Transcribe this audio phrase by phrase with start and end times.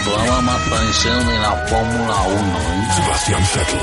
[0.00, 2.58] el programa más tradicional de la Fórmula 1.
[2.58, 2.88] ¿eh?
[2.94, 3.80] Sebastian Vettel.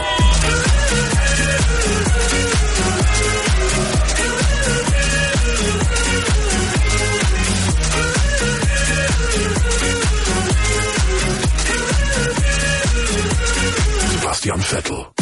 [14.09, 15.16] Sebastian Vettel.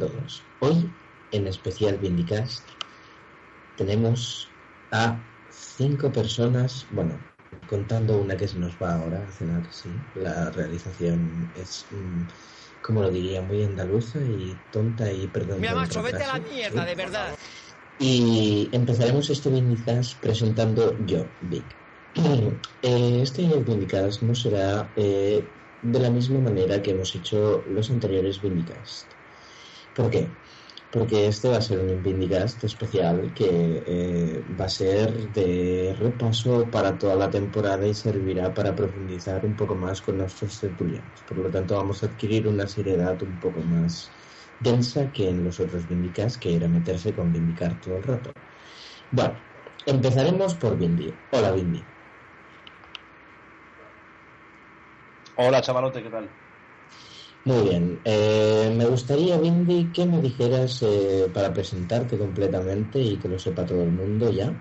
[0.00, 0.52] Todos.
[0.58, 0.92] Hoy,
[1.30, 2.68] en especial Vindicast,
[3.76, 4.56] tenemos
[4.90, 7.20] a cinco personas, bueno,
[7.66, 9.90] contando una que se nos va ahora a cenar, sí.
[10.14, 12.22] La realización es, mm,
[12.82, 15.60] como lo diría, muy andaluza y tonta y perdón.
[15.60, 16.88] Mira, macho, vete a la mierda, ¿sí?
[16.88, 17.36] de verdad.
[17.98, 21.76] Y empezaremos este Vindicast presentando yo, Vic.
[22.82, 28.40] Eh, Este Vindicast no será eh, de la misma manera que hemos hecho los anteriores
[28.40, 29.19] Vindicast.
[29.92, 30.38] ¿Por qué?
[30.90, 36.70] Porque este va a ser un Vindicast especial que eh, va a ser de repaso
[36.70, 41.22] para toda la temporada y servirá para profundizar un poco más con nuestros tertulianos.
[41.24, 44.16] Por lo tanto, vamos a adquirir una seriedad un poco más
[44.58, 48.36] densa que en los otros Vindicast, que era meterse con Vindicar todo el rato.
[49.10, 49.44] Bueno,
[49.86, 51.22] empezaremos por Vindy.
[51.30, 51.92] Hola, Vindy.
[55.34, 56.39] Hola, chavalote, ¿qué tal?
[57.44, 58.00] Muy bien.
[58.04, 63.64] Eh, me gustaría, Vindy, que me dijeras, eh, para presentarte completamente y que lo sepa
[63.64, 64.54] todo el mundo ya,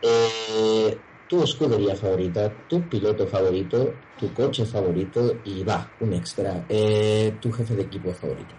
[0.00, 7.38] eh, tu escudería favorita, tu piloto favorito, tu coche favorito y va, un extra, eh,
[7.40, 8.54] tu jefe de equipo favorito.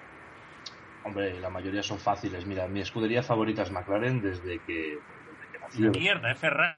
[1.04, 2.46] Hombre, la mayoría son fáciles.
[2.46, 5.82] Mira, mi escudería favorita es McLaren desde que, desde que nací.
[5.82, 6.78] Una mierda, es Ferrari.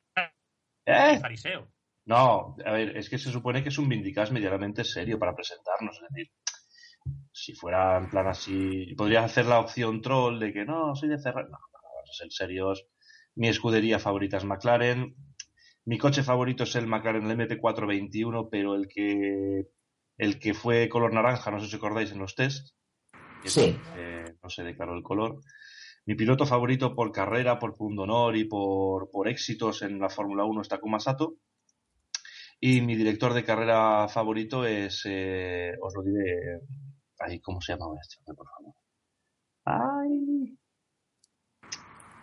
[0.85, 1.19] ¿Eh?
[1.19, 1.67] Fariseo.
[2.05, 5.95] No, a ver, es que se supone que es un Vindicast medianamente serio para presentarnos.
[5.95, 6.31] Es decir,
[7.37, 11.19] si fuera en plan así, podría hacer la opción troll de que no, soy de
[11.19, 11.49] Ferrari.
[11.51, 12.87] No, no, vamos a ser serios.
[13.35, 15.15] Mi escudería favorita es McLaren.
[15.83, 19.67] Mi coche favorito es el McLaren el MP421, pero el que
[20.17, 22.73] el que fue color naranja, no sé si acordáis en los tests.
[23.43, 23.77] que Sí.
[23.97, 25.41] eh, no se declaró el color.
[26.05, 30.61] Mi piloto favorito por carrera, por pundonor y por, por éxitos en la Fórmula 1
[30.61, 31.35] es Takuma Sato.
[32.61, 36.61] Y mi director de carrera favorito es, eh, os lo diré,
[37.19, 38.73] ay, ¿cómo se llamaba este hombre, por favor?
[39.65, 40.57] Ay.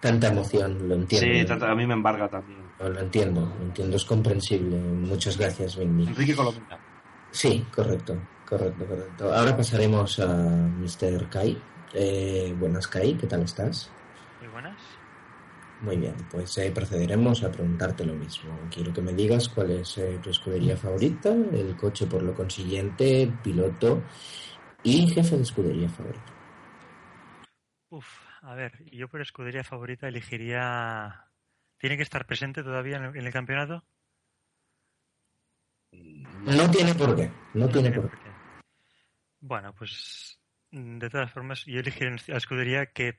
[0.00, 1.38] Tanta emoción, lo entiendo.
[1.40, 2.60] Sí, tanta- a mí me embarga también.
[2.80, 4.76] Lo, lo entiendo, lo entiendo, es comprensible.
[4.78, 6.08] Muchas gracias, Vindy.
[6.08, 6.78] Enrique Colomina.
[7.30, 9.32] Sí, correcto, correcto, correcto.
[9.32, 11.28] Ahora pasaremos a Mr.
[11.30, 11.56] Kai.
[11.94, 13.90] Eh, buenas, Kai, ¿qué tal estás?
[14.40, 14.76] Muy buenas.
[15.82, 18.56] Muy bien, pues eh, procederemos a preguntarte lo mismo.
[18.70, 23.32] Quiero que me digas cuál es eh, tu escudería favorita, el coche por lo consiguiente,
[23.42, 24.02] piloto
[24.82, 26.32] y jefe de escudería favorito.
[27.90, 28.06] Uf,
[28.42, 31.26] a ver, yo por escudería favorita elegiría.
[31.78, 33.84] ¿Tiene que estar presente todavía en el, en el campeonato?
[35.92, 38.30] No tiene por qué, no tiene por qué.
[39.40, 40.38] Bueno, pues
[40.70, 43.18] de todas formas, yo elegiré la escudería que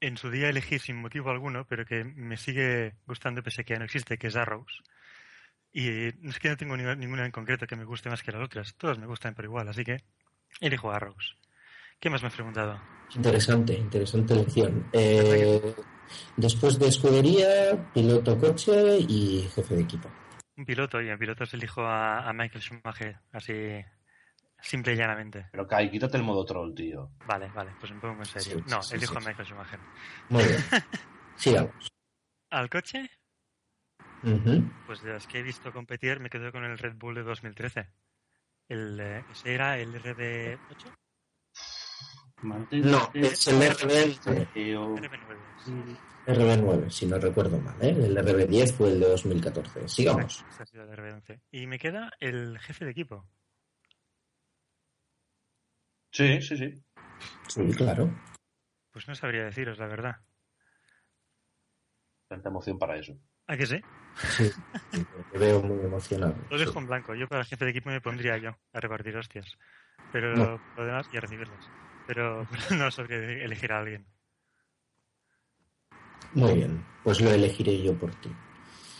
[0.00, 3.74] en su día elegí sin motivo alguno, pero que me sigue gustando pese a que
[3.74, 4.82] ya no existe, que es Arrows.
[5.72, 5.88] Y
[6.28, 8.74] es que no tengo ni- ninguna en concreto que me guste más que las otras.
[8.76, 10.02] Todas me gustan por igual, así que
[10.60, 11.36] elijo Arrows.
[11.98, 12.80] ¿Qué más me has preguntado?
[13.14, 14.88] Interesante, interesante elección.
[14.92, 15.74] Eh,
[16.36, 20.10] después de escudería, piloto, coche y jefe de equipo.
[20.56, 23.52] Un piloto, y en pilotos elijo a, a Michael Schumacher, así
[24.60, 25.46] simple y llanamente.
[25.52, 27.12] Pero Kai, quítate el modo troll, tío.
[27.26, 28.58] Vale, vale, pues me pongo en serio.
[28.58, 29.28] Sí, no, sí, elijo sí, a.
[29.28, 29.80] Michael Schumacher.
[30.28, 30.60] Muy bien.
[31.36, 31.88] Sigamos.
[32.50, 33.08] ¿Al coche?
[34.86, 37.88] Pues de los que he visto competir, me quedo con el Red Bull de 2013.
[38.70, 40.94] El, eh, ese era el RB8,
[42.42, 45.96] No, es el RB, RB9.
[46.26, 47.74] RB9, si no recuerdo mal.
[47.82, 47.88] ¿eh?
[47.88, 49.88] El RB10 fue el de 2014.
[49.88, 50.44] Sigamos.
[50.50, 51.40] Ese ha sido el RB11.
[51.50, 53.28] Y me queda el jefe de equipo.
[56.12, 56.72] Sí, sí, sí.
[57.48, 58.08] Sí, claro.
[58.92, 60.16] Pues no sabría deciros, la verdad.
[62.28, 63.18] Tanta emoción para eso.
[63.48, 63.80] ¿A que sí?
[64.16, 64.50] Sí,
[65.30, 66.34] te veo muy emocionado.
[66.50, 67.14] Lo dejo en blanco.
[67.14, 69.56] Yo para el jefe de equipo me pondría yo a repartir hostias.
[70.12, 70.60] Pero No.
[70.76, 71.70] lo demás, y a recibirlas.
[72.06, 72.46] Pero
[72.76, 74.04] no sabría elegir a alguien.
[76.32, 78.30] Muy bien, pues lo elegiré yo por ti.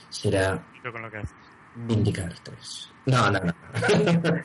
[0.09, 1.35] Será con lo que haces.
[1.77, 2.93] Vindicar 3.
[3.07, 3.55] No, no, no.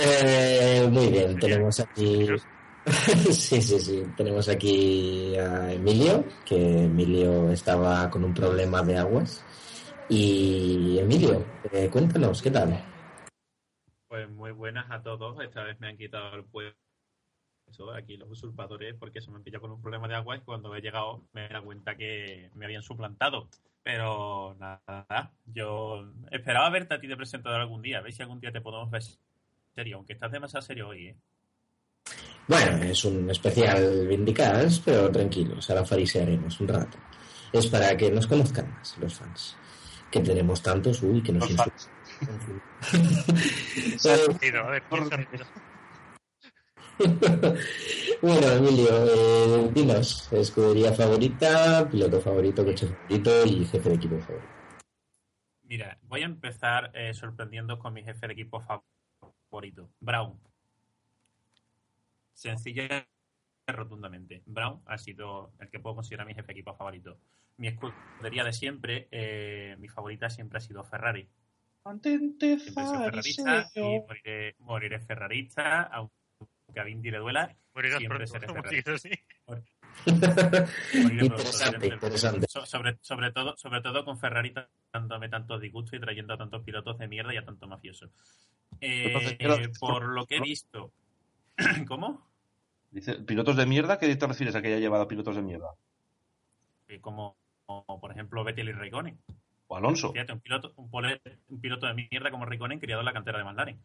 [0.00, 2.28] Eh, muy bien, tenemos aquí.
[3.32, 4.02] Sí, sí, sí.
[4.16, 9.44] Tenemos aquí a Emilio, que Emilio estaba con un problema de aguas.
[10.08, 12.82] Y Emilio, eh, cuéntanos, ¿qué tal?
[14.08, 15.38] Pues muy buenas a todos.
[15.40, 16.78] Esta vez me han quitado el puesto
[17.94, 20.74] aquí los usurpadores porque se me han pillado con un problema de agua y cuando
[20.74, 23.48] he llegado me he dado cuenta que me habían suplantado.
[23.82, 27.98] Pero nada, yo esperaba verte a ti de presentador algún día.
[27.98, 29.02] A ver si algún día te podemos ver
[29.74, 31.16] serio, aunque estás demasiado serio hoy, ¿eh?
[32.48, 36.98] Bueno, es un especial Vindicadas, pero tranquilos, ahora farisearemos un rato.
[37.52, 39.56] Es para que nos conozcan más los fans.
[40.10, 41.90] Que tenemos tantos, uy, que nos Los fans.
[43.98, 45.46] Se ha Eh, reído, a ver, ¿quién se ha reído?
[48.22, 54.48] bueno, Emilio, eh, dinos, escudería favorita, piloto favorito, coche favorito y jefe de equipo favorito.
[55.62, 60.40] Mira, voy a empezar eh, sorprendiendo con mi jefe de equipo favorito, Brown.
[62.38, 63.04] Sencilla
[63.66, 64.42] y rotundamente.
[64.46, 67.18] Brown ha sido el que puedo considerar mi jefe de equipo favorito.
[67.56, 71.28] Mi escudería de siempre, eh, mi favorita siempre ha sido Ferrari.
[71.84, 76.12] Mantente Siempre he sido ferrarista y moriré, moriré ferrarista, aunque
[76.76, 77.56] a Vindy le duela.
[77.74, 78.82] Morirás Siempre pronto, seré Ferrari.
[81.26, 82.46] interesante, interesante.
[82.48, 84.54] So- sobre, sobre, todo, sobre todo con Ferrari
[84.92, 88.10] dándome tantos disgustos y trayendo a tantos pilotos de mierda y a tantos mafiosos.
[88.80, 90.92] Eh, eh, por lo que he visto.
[91.88, 92.27] ¿Cómo?
[92.90, 93.98] Dice, ¿pilotos de mierda?
[93.98, 95.74] ¿Qué te refieres a que haya llevado a pilotos de mierda?
[97.00, 97.36] Como,
[97.66, 99.18] como, por ejemplo Vettel y Raikkonen.
[99.66, 100.12] ¿O Alonso?
[100.12, 103.78] Fíjate, un piloto, un, piloto de mierda como Raikkonen criado en la cantera de McLaren.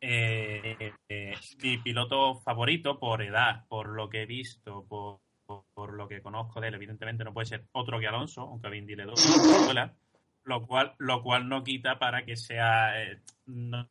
[0.00, 5.94] Eh, eh, mi piloto favorito por edad, por lo que he visto, por, por- por
[5.94, 8.86] lo que conozco de él, evidentemente no puede ser otro que Alonso, aunque a Vin
[8.86, 9.94] le duela,
[10.44, 13.88] lo cual, lo cual no quita para que sea eh, no,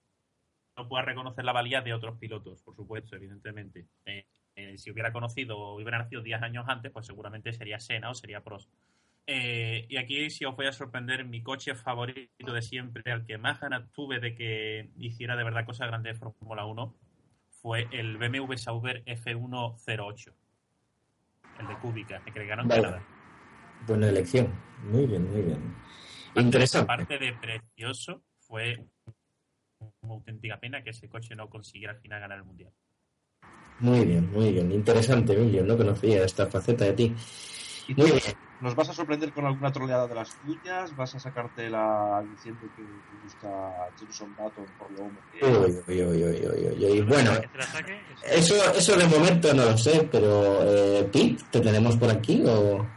[0.76, 3.88] no pueda reconocer la valía de otros pilotos, por supuesto, evidentemente.
[4.06, 4.26] Eh,
[4.56, 8.14] eh, si hubiera conocido o hubiera nacido 10 años antes, pues seguramente sería Senna o
[8.14, 8.70] sería Prost.
[9.26, 13.38] Eh, y aquí si os voy a sorprender, mi coche favorito de siempre, al que
[13.38, 16.96] más ganas tuve de que hiciera de verdad cosas grandes de Fórmula 1,
[17.50, 20.34] fue el BMW Sauber F108.
[21.60, 22.82] El de Kubica, el que le ganó en Vale.
[22.82, 23.04] Canadá.
[23.88, 24.54] Buena elección.
[24.84, 25.76] Muy bien, muy bien.
[26.36, 26.92] Interesante.
[26.92, 28.86] Aparte de precioso, fue
[30.02, 32.72] una auténtica pena que ese coche no consiguiera al final ganar el Mundial.
[33.80, 34.72] Muy bien, muy bien.
[34.72, 35.64] Interesante, Emilio.
[35.66, 37.16] No conocía esta faceta de ti.
[37.88, 38.36] ¿Y Muy tú bien.
[38.62, 40.96] nos vas a sorprender con alguna troleada de las tuyas?
[40.96, 45.08] ¿Vas a sacártela diciendo que te gusta Jason Button por lo
[45.68, 45.84] es?
[45.88, 47.02] Uy, uy, uy, uy, uy, uy, uy.
[47.02, 52.10] Bueno, la eso, eso de momento no lo sé, pero eh, Pete, ¿te tenemos por
[52.10, 52.88] aquí o...?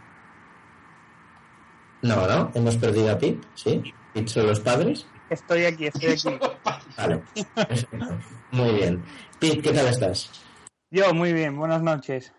[2.03, 2.53] No, ¿no?
[2.55, 3.41] ¿Hemos perdido a Pete?
[3.55, 3.93] ¿Sí?
[4.15, 5.07] ¿Pete son los padres?
[5.31, 6.39] Estoy aquí, estoy aquí.
[6.97, 7.23] Vale.
[8.53, 9.05] Muy bien.
[9.41, 10.31] Pete, ¿qué tal estás?
[10.91, 12.33] Yo, muy bien, buenas noches.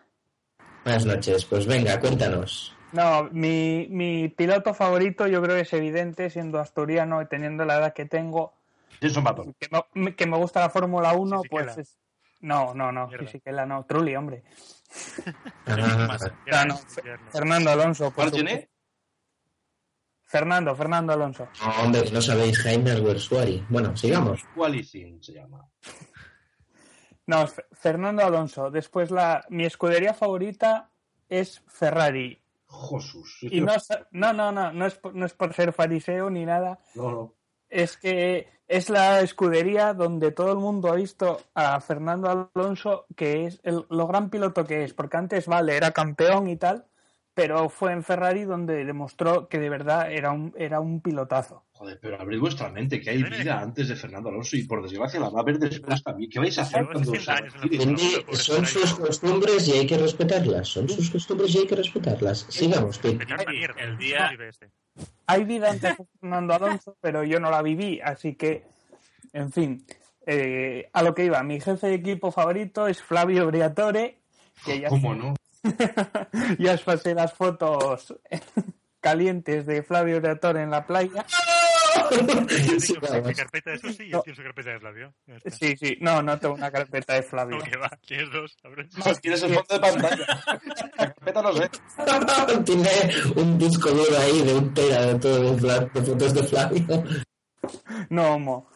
[0.83, 1.45] Buenas noches.
[1.45, 2.73] Pues venga, cuéntanos.
[2.93, 7.77] No, mi, mi piloto favorito yo creo que es evidente, siendo asturiano y teniendo la
[7.77, 8.53] edad que tengo,
[9.01, 9.53] Jason Button.
[9.59, 11.65] que me, que me gusta la Fórmula 1, Fisichella.
[11.65, 11.97] pues es...
[12.39, 13.09] No, no, no.
[13.09, 14.43] Fisichella no, Trulli, hombre.
[16.49, 16.79] Ah, no,
[17.29, 18.05] Fernando Alonso.
[18.05, 18.69] por ¿Cuál tiene?
[20.27, 21.47] Fernando, Fernando Alonso.
[21.61, 23.65] no, hombre, no sabéis Jaime Alguersuari.
[23.69, 24.43] Bueno, sigamos.
[24.55, 25.65] Qualifying se llama.
[27.25, 28.69] No, Fernando Alonso.
[28.71, 30.89] Después la mi escudería favorita
[31.27, 32.41] es Ferrari.
[32.89, 33.37] Jesús.
[33.41, 33.73] Y no,
[34.11, 36.79] no, no, no es, por- no es por ser fariseo ni nada.
[36.95, 37.33] No, no.
[37.69, 43.45] Es que es la escudería donde todo el mundo ha visto a Fernando Alonso, que
[43.45, 46.85] es el, lo gran piloto que es, porque antes, vale, era campeón y tal,
[47.37, 51.65] pero fue en Ferrari donde demostró que de verdad era un, era un pilotazo.
[51.73, 55.19] Joder, pero abrid vuestra mente, que hay vida antes de Fernando Alonso y por desgracia
[55.19, 56.31] la va a haber después también.
[56.31, 57.43] ¿Qué vais a hacer cuando 60
[58.27, 60.67] os son sus costumbres y hay que respetarlas.
[60.67, 62.47] Son sus costumbres y hay que respetarlas.
[62.49, 63.83] Sigamos, mierda.
[63.83, 64.71] El día- este.
[65.27, 68.63] Hay vida antes de Fernando Alonso, pero yo no la viví, así que,
[69.31, 69.85] en fin,
[70.25, 71.43] eh, a lo que iba.
[71.43, 74.21] Mi jefe de equipo favorito es Flavio Briatore,
[74.65, 75.35] que ya, ¿Cómo no?
[76.59, 78.13] ya os pasé las fotos
[78.99, 81.25] calientes de Flavio Briatore en la playa.
[82.79, 83.71] Sí, carpeta
[84.11, 84.23] No.
[84.23, 85.13] carpeta de Flavio.
[85.47, 87.57] Sí, sí, no, no tengo una carpeta de Flavio.
[87.81, 88.55] Va, tienes dos.
[89.21, 90.25] tienes el fondo de pantalla.
[90.97, 91.69] La carpeta no sé.
[92.65, 92.89] Tiene
[93.35, 97.03] un disco duro ahí de un tera de todo de fotos de Flavio.
[98.09, 98.69] No, homo.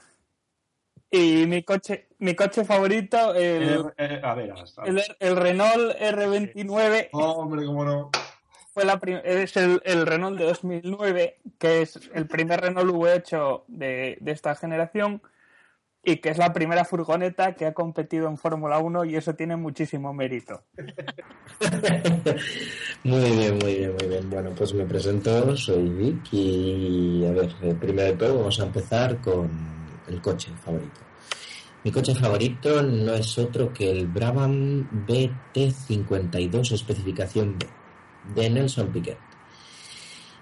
[1.14, 4.84] Y mi coche, mi coche favorito, el, Eh, eh, a ver, hasta.
[4.86, 8.10] el, el Renault R29, Hombre, cómo no.
[8.74, 13.64] fue la prim- es el, el Renault de 2009, que es el primer Renault V8
[13.68, 15.22] de, de esta generación.
[16.04, 19.56] y que es la primera furgoneta que ha competido en Fórmula 1 y eso tiene
[19.56, 20.64] muchísimo mérito.
[23.04, 24.30] muy bien, muy bien, muy bien.
[24.30, 28.64] Bueno, pues me presento, soy Vic y a ver, eh, primero de todo vamos a
[28.64, 29.50] empezar con
[30.12, 31.02] el coche favorito.
[31.84, 37.68] Mi coche favorito no es otro que el Brabham BT52 especificación B
[38.36, 39.18] de Nelson Piquet.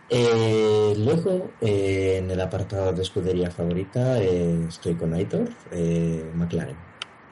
[0.10, 5.48] Eh, luego, eh, en el apartado de escudería favorita, eh, estoy con Aitor,
[6.36, 6.76] McLaren.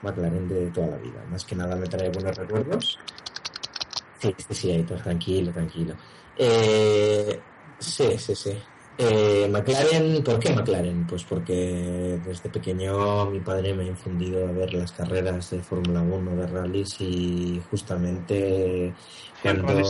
[0.03, 1.25] McLaren de toda la vida.
[1.29, 2.99] Más que nada me trae buenos recuerdos.
[4.19, 5.95] Sí, sí, sí, Aitor, tranquilo, tranquilo.
[7.79, 8.57] Sí, sí, sí.
[8.99, 11.05] Eh, McLaren, ¿por qué McLaren?
[11.05, 16.01] Pues porque desde pequeño mi padre me ha infundido a ver las carreras de Fórmula
[16.01, 18.93] 1, de rallies y justamente
[19.41, 19.83] cuando...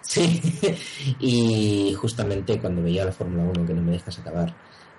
[0.00, 0.40] Sí,
[1.20, 4.54] y justamente cuando veía la Fórmula 1, que no me dejas acabar,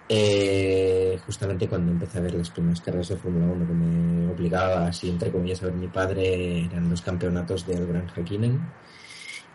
[0.07, 4.88] eh, justamente cuando empecé a ver las primeras carreras de Fórmula 1 que me obligaba,
[4.88, 8.59] así entre comillas, a ver mi padre, eran los campeonatos del Gran Hakkinen.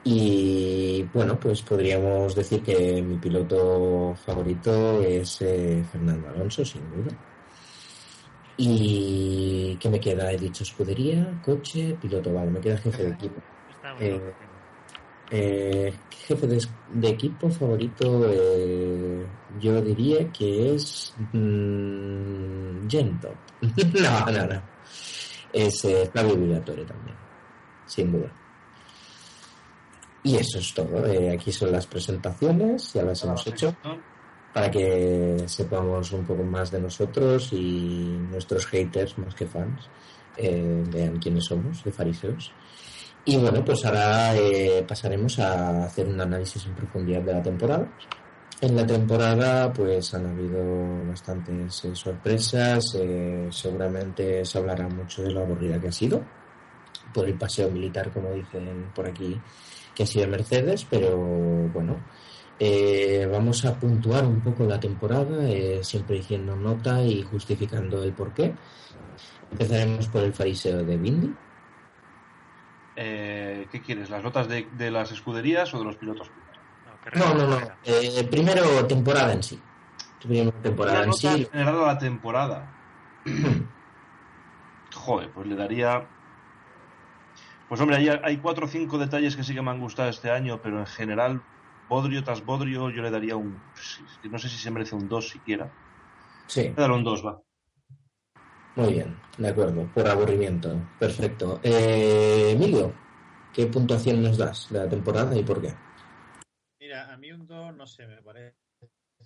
[0.07, 7.17] Y bueno, pues podríamos decir que mi piloto favorito es eh, Fernando Alonso, sin duda.
[8.59, 10.31] ¿Y qué me queda?
[10.31, 13.41] He dicho escudería, coche, piloto, vale, me queda jefe de equipo.
[13.71, 14.21] Está Eh.
[15.31, 19.25] Eh, jefe de, de equipo favorito, eh,
[19.59, 23.33] yo diría que es mm, Gento.
[23.63, 24.63] no, no, no.
[25.51, 27.17] Es Flavio Villatore también,
[27.87, 28.31] sin duda.
[30.25, 31.07] Y eso es todo.
[31.07, 33.77] eh, aquí son las presentaciones, ya las hemos hecho
[34.55, 39.89] para que sepamos un poco más de nosotros y nuestros haters, más que fans,
[40.37, 42.53] eh, vean quiénes somos, de fariseos.
[43.25, 47.89] Y bueno, pues ahora eh, pasaremos a hacer un análisis en profundidad de la temporada.
[48.61, 55.33] En la temporada pues han habido bastantes eh, sorpresas, eh, seguramente se hablará mucho de
[55.33, 56.23] lo aburrida que ha sido,
[57.13, 59.37] por el paseo militar, como dicen por aquí,
[59.95, 61.97] que ha sido Mercedes, pero bueno,
[62.59, 68.13] eh, vamos a puntuar un poco la temporada, eh, siempre diciendo nota y justificando el
[68.13, 68.55] porqué.
[69.53, 71.35] Empezaremos por el fariseo de Bindi.
[72.97, 74.11] Eh, ¿Qué quieres?
[74.11, 76.31] ¿Las notas de, de las escuderías o de los pilotos?
[77.15, 77.67] No, No, no, no.
[77.85, 79.61] Eh, primero temporada en sí.
[80.23, 81.49] Primero temporada Una en nota sí.
[81.53, 82.75] general a la temporada.
[84.95, 86.07] Joder, pues le daría.
[87.69, 90.31] Pues hombre, hay, hay cuatro o cinco detalles que sí que me han gustado este
[90.31, 91.43] año, pero en general,
[91.89, 93.61] bodrio tras bodrio, yo le daría un.
[93.73, 95.73] pues, No sé si se merece un 2 siquiera.
[96.47, 97.41] Sí, a darle un 2, va.
[98.77, 99.89] muy bien, de acuerdo.
[99.95, 100.79] Por aburrimiento.
[100.99, 101.61] Perfecto.
[101.63, 102.93] Eh, Emilio,
[103.53, 105.75] ¿qué puntuación nos das de la temporada y por qué?
[106.79, 108.57] Mira, a mí un 2, no sé, me parece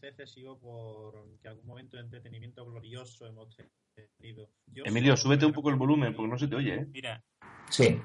[0.01, 3.49] excesivo por que algún momento de entretenimiento glorioso hemos
[4.17, 4.49] tenido.
[4.67, 6.87] Yo Emilio, súbete un poco el volumen porque no se te oye, ¿eh?
[6.93, 7.25] Mira,
[7.71, 8.01] Sí,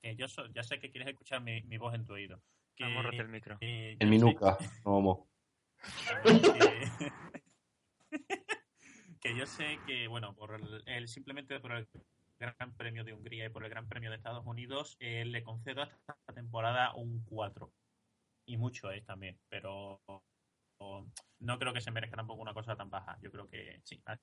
[0.00, 2.40] que yo so- ya sé que quieres escuchar mi, mi voz en tu oído.
[2.76, 3.56] Que, Amórrate el micro.
[3.60, 5.28] eh, En mi sé nuca, no homo.
[6.52, 6.82] que,
[9.20, 11.88] que yo sé que, bueno, por el, el- simplemente por el
[12.38, 15.82] Gran Premio de Hungría y por el Gran Premio de Estados Unidos, eh, le concedo
[15.82, 17.72] a esta temporada un 4.
[18.46, 20.22] Y mucho es también, pero o-
[21.40, 23.18] no creo que se merezca tampoco una cosa tan baja.
[23.20, 24.16] Yo creo que sí, ha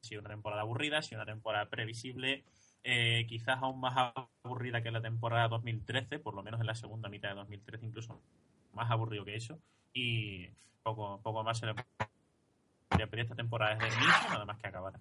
[0.00, 2.44] sido una temporada aburrida, ha sido una temporada previsible,
[2.88, 4.14] eh, quizás aún más
[4.44, 8.20] aburrida que la temporada 2013, por lo menos en la segunda mitad de 2013, incluso
[8.74, 9.58] más aburrido que eso.
[9.92, 10.46] Y
[10.84, 14.68] poco, poco más se le podría pedir esta temporada desde el inicio, nada más que
[14.68, 15.00] acabara.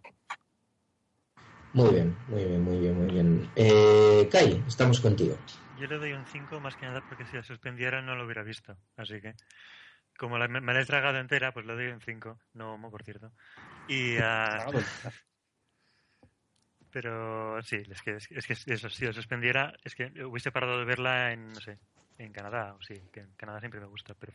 [1.73, 3.49] muy bien, muy bien, muy bien, muy bien.
[3.55, 5.37] Eh, Kai, estamos contigo.
[5.79, 8.43] Yo le doy un 5 más que nada porque si la suspendiera no lo hubiera
[8.43, 8.77] visto.
[8.97, 9.35] Así que,
[10.17, 12.39] como la- me, me la he tragado entera, pues le doy un 5.
[12.53, 13.31] No homo, por cierto.
[13.89, 14.65] Y, ah,
[16.95, 20.49] pero sí, es que, es, que- es que eso, si la suspendiera, es que hubiese
[20.49, 21.77] parado de verla en, no sé,
[22.17, 22.73] en Canadá.
[22.73, 24.31] O sí, que en Canadá siempre me gusta, pero...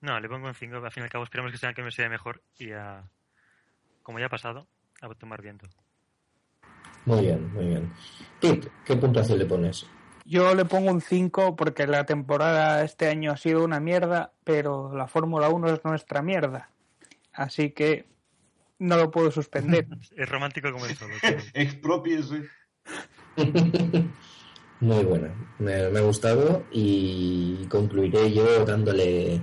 [0.00, 0.76] No, le pongo un 5.
[0.76, 3.02] Al fin y al cabo esperamos que sea que me sea mejor y a,
[4.04, 4.68] como ya ha pasado,
[5.00, 5.66] a tomar viento.
[7.04, 7.92] Muy bien, muy bien.
[8.40, 9.88] Pete, ¿qué puntuación le pones?
[10.24, 14.94] Yo le pongo un 5 porque la temporada este año ha sido una mierda, pero
[14.94, 16.70] la Fórmula 1 es nuestra mierda.
[17.32, 18.06] Así que
[18.78, 19.86] no lo puedo suspender.
[20.16, 21.14] Es romántico como el solo.
[21.54, 22.48] Expropiese.
[24.80, 29.40] Muy buena, me, me ha gustado y concluiré yo dándole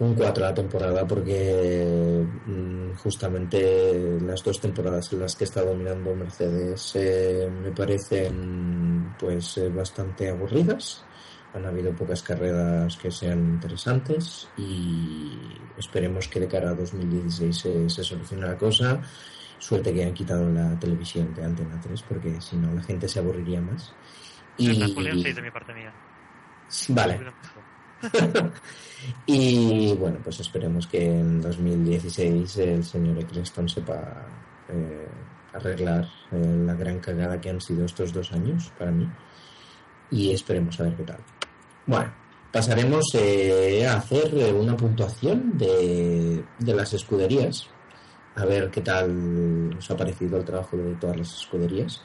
[0.00, 5.46] un 4 a la temporada porque mm, justamente las dos temporadas en las que he
[5.46, 11.04] estado mirando Mercedes eh, me parecen pues eh, bastante aburridas,
[11.52, 15.36] Han habido pocas carreras que sean interesantes y
[15.76, 19.00] esperemos que de cara a 2016 se, se solucione la cosa.
[19.58, 23.18] Suerte que han quitado la televisión de Antena 3 porque si no la gente se
[23.18, 23.92] aburriría más.
[24.56, 24.92] Y...
[24.94, 25.92] Julián, sí, de mi parte mía.
[26.88, 27.20] Vale.
[29.26, 34.26] y bueno, pues esperemos que en 2016 el señor Eccleston sepa
[34.68, 35.08] eh,
[35.52, 39.08] arreglar eh, la gran cagada que han sido estos dos años para mí.
[40.10, 41.20] Y esperemos a ver qué tal.
[41.86, 42.12] Bueno,
[42.52, 47.68] pasaremos eh, a hacer una puntuación de, de las escuderías.
[48.36, 52.02] A ver qué tal os ha parecido el trabajo de todas las escuderías.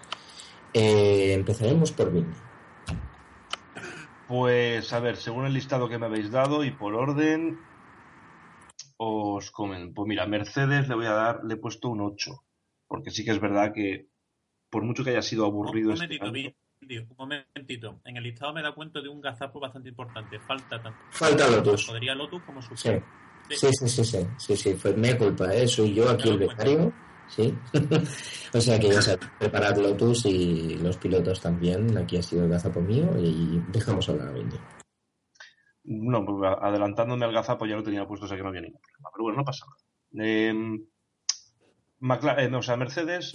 [0.74, 2.34] empezaremos por Vinny.
[4.28, 7.60] Pues a ver, según el listado que me habéis dado y por orden,
[8.98, 9.94] os comen.
[9.94, 12.44] Pues mira, Mercedes le voy a dar, le he puesto un 8.
[12.88, 14.08] Porque sí que es verdad que,
[14.70, 15.92] por mucho que haya sido aburrido.
[15.92, 16.58] Un momentito,
[16.90, 18.02] un momentito.
[18.06, 20.40] En el listado me da cuenta de un gazapo bastante importante.
[20.40, 21.00] Falta tanto.
[21.12, 21.88] Falta Lotus.
[21.88, 22.76] Podría Lotus como su.
[22.76, 22.92] Sí.
[23.50, 25.68] Sí, sí, sí, sí, sí, sí, fue mi culpa, ¿eh?
[25.68, 26.92] soy yo aquí el becario.
[27.28, 27.54] Sí.
[28.54, 31.96] o sea que ya sabes, preparad Lotus y los pilotos también.
[31.98, 34.58] Aquí ha sido el gazapo mío y dejamos hablar a Benji.
[35.84, 38.82] No, pues adelantándome al gazapo ya lo tenía puesto, o sea que no había ningún
[38.82, 39.10] problema.
[39.14, 40.28] Pero bueno, no pasa nada.
[40.28, 40.54] Eh,
[42.00, 43.34] McLaren, o sea, Mercedes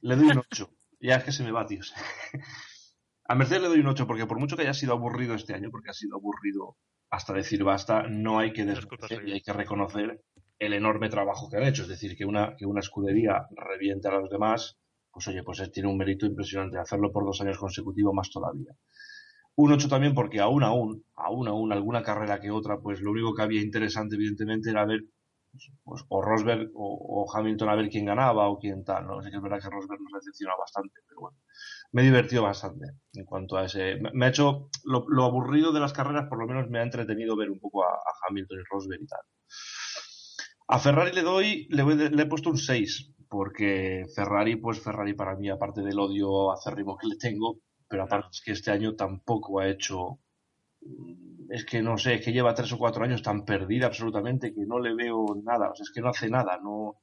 [0.00, 0.70] le doy un 8.
[1.00, 1.92] Ya es que se me va, tíos.
[3.32, 5.70] a Mercedes le doy un 8 porque por mucho que haya sido aburrido este año,
[5.70, 6.76] porque ha sido aburrido
[7.08, 10.20] hasta decir basta, no hay que desconocer y hay que reconocer
[10.58, 11.84] el enorme trabajo que han hecho.
[11.84, 14.76] Es decir, que una, que una escudería reviente a los demás,
[15.10, 16.76] pues oye, pues tiene un mérito impresionante.
[16.76, 18.74] Hacerlo por dos años consecutivos más todavía.
[19.56, 23.34] Un 8 también porque aún, aún, aún, aún, alguna carrera que otra, pues lo único
[23.34, 25.04] que había interesante, evidentemente, era ver
[25.84, 29.18] pues, o Rosberg o, Hamilton a ver quién ganaba o quién tal, ¿no?
[29.18, 31.38] Así que es verdad que Rosberg nos ha decepcionado bastante, pero bueno,
[31.92, 33.96] me he divertido bastante en cuanto a ese.
[34.12, 37.50] Me, ha hecho lo, aburrido de las carreras, por lo menos me ha entretenido ver
[37.50, 39.20] un poco a, Hamilton y Rosberg y tal.
[40.68, 45.36] A Ferrari le doy, le, le he puesto un 6, porque Ferrari, pues Ferrari para
[45.36, 49.60] mí, aparte del odio acérrimo que le tengo, pero aparte es que este año tampoco
[49.60, 50.20] ha hecho
[51.50, 54.64] es que no sé, es que lleva tres o cuatro años tan perdida absolutamente que
[54.66, 57.00] no le veo nada, o sea, es que no hace nada, no,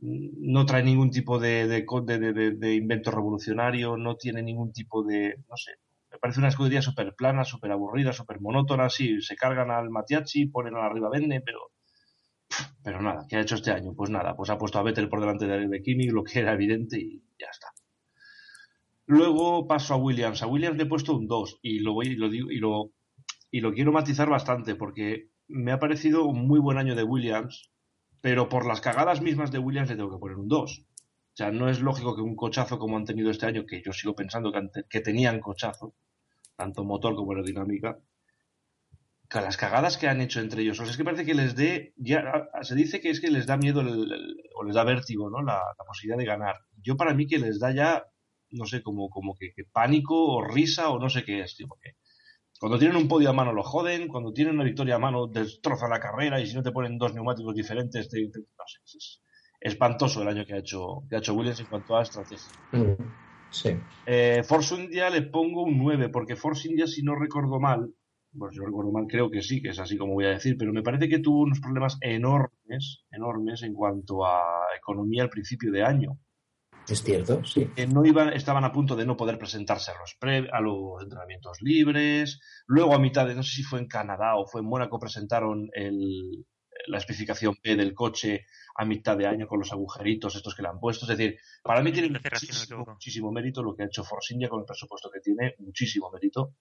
[0.00, 5.72] no trae ningún tipo de, de, invento revolucionario, no tiene ningún tipo de, no sé,
[6.10, 10.46] me parece una escudería súper plana, súper aburrida, súper monótona, sí, se cargan al Matiachi,
[10.46, 11.72] ponen a arriba Vende, pero,
[12.82, 13.92] pero nada, ¿qué ha hecho este año?
[13.94, 16.52] Pues nada, pues ha puesto a Vettel por delante de, de Kimi, lo que era
[16.52, 17.68] evidente y ya está.
[19.06, 20.42] Luego paso a Williams.
[20.42, 22.92] A Williams le he puesto un 2 y lo, voy, y lo, digo, y lo
[23.50, 27.70] y lo quiero matizar bastante porque me ha parecido un muy buen año de Williams,
[28.20, 30.80] pero por las cagadas mismas de Williams le tengo que poner un 2.
[30.80, 33.92] O sea, no es lógico que un cochazo como han tenido este año, que yo
[33.92, 35.94] sigo pensando que, que tenían cochazo,
[36.56, 37.98] tanto motor como aerodinámica,
[39.30, 41.54] que las cagadas que han hecho entre ellos, o sea, es que parece que les
[41.54, 45.40] dé, ya se dice que es que les da miedo o les da vértigo, ¿no?
[45.40, 46.56] La, posibilidad de ganar.
[46.82, 48.04] Yo para mí que les da ya,
[48.50, 51.68] no sé, como, como que, pánico o risa o no sé qué es, tío,
[52.60, 55.88] cuando tienen un podio a mano lo joden, cuando tienen una victoria a mano destrozan
[55.88, 59.22] la carrera y si no te ponen dos neumáticos diferentes, te, no sé, es
[59.58, 62.52] espantoso el año que ha hecho, que ha hecho Williams en cuanto a estrategia.
[62.72, 63.02] Mm,
[63.50, 63.70] sí.
[64.04, 67.94] Eh, Force India le pongo un 9, porque Force India, si no recuerdo mal,
[68.38, 70.70] pues yo recuerdo mal, creo que sí, que es así como voy a decir, pero
[70.72, 74.42] me parece que tuvo unos problemas enormes, enormes en cuanto a
[74.76, 76.18] economía al principio de año.
[76.90, 77.70] Es cierto, sí.
[77.92, 80.16] no iban, estaban a punto de no poder presentarse a los,
[80.52, 82.40] a los entrenamientos libres.
[82.66, 85.68] Luego, a mitad de, no sé si fue en Canadá o fue en Mónaco, presentaron
[85.72, 86.44] el,
[86.88, 90.68] la especificación P del coche a mitad de año con los agujeritos estos que le
[90.68, 91.04] han puesto.
[91.04, 92.10] Es decir, para mí tiene
[92.86, 96.56] muchísimo, mérito lo que ha hecho Force India con el presupuesto que tiene, muchísimo mérito.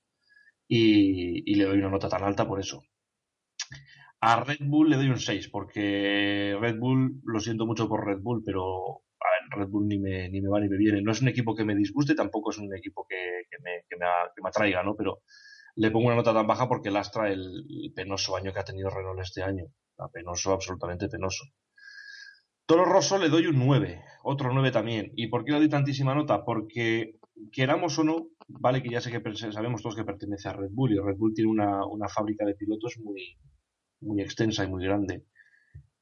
[0.67, 2.83] Y, y le doy una nota tan alta por eso.
[4.21, 8.19] A Red Bull le doy un 6, porque Red Bull, lo siento mucho por Red
[8.21, 9.01] Bull, pero
[9.49, 11.01] Red Bull ni me, ni me va ni me viene.
[11.01, 13.15] No es un equipo que me disguste, tampoco es un equipo que,
[13.61, 14.95] me, que, me, que me atraiga, ¿no?
[14.95, 15.21] Pero
[15.75, 19.21] le pongo una nota tan baja porque lastra el, penoso año que ha tenido Renault
[19.21, 19.65] este año.
[20.13, 21.45] Penoso, absolutamente penoso.
[22.65, 25.11] Toro Rosso le doy un 9, otro 9 también.
[25.15, 26.45] ¿Y por qué le doy tantísima nota?
[26.45, 27.15] Porque,
[27.51, 30.93] queramos o no, vale que ya sé que sabemos todos que pertenece a Red Bull
[30.93, 33.37] y Red Bull tiene una, una fábrica de pilotos muy,
[34.01, 35.25] muy extensa y muy grande.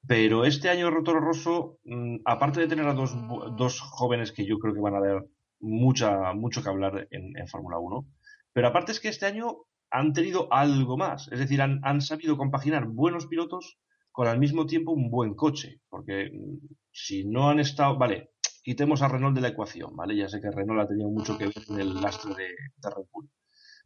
[0.08, 3.16] Pero este año Rotoro Rosso, mm, aparte de tener a dos,
[3.58, 5.26] dos, jóvenes que yo creo que van a dar
[5.60, 8.06] mucha, mucho que hablar en, Fórmula 1,
[8.54, 9.58] pero aparte es que este año
[9.90, 11.30] han tenido algo más.
[11.32, 13.80] Es decir, han, han, sabido compaginar buenos pilotos
[14.12, 15.82] con al mismo tiempo un buen coche.
[15.90, 17.98] Porque mm, si no han estado.
[17.98, 18.32] Vale,
[18.64, 20.16] quitemos a Renault de la ecuación, ¿vale?
[20.16, 23.06] Ya sé que Renault ha tenido mucho que ver en el lastre de, de Red
[23.12, 23.30] Bull.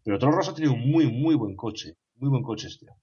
[0.03, 1.97] Pero Toro Rosso ha tenido un muy, muy buen coche.
[2.15, 3.01] Muy buen coche este año.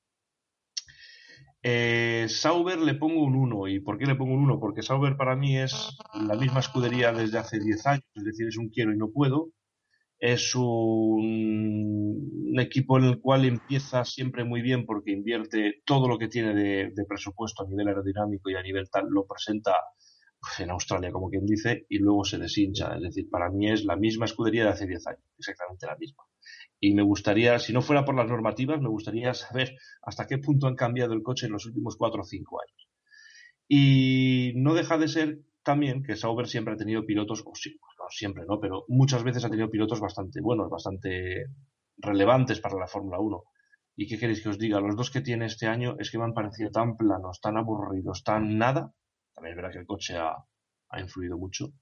[1.63, 3.69] Eh, Sauber le pongo un 1.
[3.69, 4.61] ¿Y por qué le pongo un 1?
[4.61, 8.57] Porque Sauber para mí es la misma escudería desde hace 10 años, es decir, es
[8.57, 9.51] un quiero y no puedo.
[10.21, 16.29] Es un, equipo en el cual empieza siempre muy bien porque invierte todo lo que
[16.29, 19.75] tiene de, presupuesto a nivel aerodinámico y a nivel tal, lo presenta
[20.59, 22.97] en Australia, como quien dice, y luego se deshincha.
[22.97, 26.25] Es decir, para mí es la misma escudería de hace 10 años, exactamente la misma
[26.81, 30.67] y me gustaría, si no fuera por las normativas, me gustaría saber hasta qué punto
[30.67, 32.89] han cambiado el coche en los últimos cuatro o cinco años.
[33.69, 38.05] Y no deja de ser también que Sauber siempre ha tenido pilotos, o sí, no
[38.09, 38.61] siempre, ¿no?
[38.61, 41.47] Pero muchas veces ha tenido pilotos bastante buenos, bastante
[41.99, 43.43] relevantes para la Fórmula 1.
[43.97, 44.81] ¿Y qué queréis que os diga?
[44.81, 48.23] Los dos que tiene este año es que me han parecido tan planos, tan aburridos,
[48.23, 48.93] tan nada.
[49.35, 50.37] También es verdad que el coche ha,
[50.89, 51.73] ha influido mucho.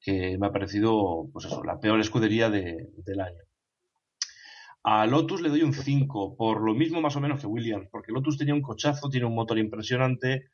[0.00, 3.47] Que me ha parecido, pues eso, la peor escudería de, del año.
[4.90, 8.10] A Lotus le doy un 5, por lo mismo más o menos que Williams, porque
[8.10, 10.48] Lotus tenía un cochazo, tiene un motor impresionante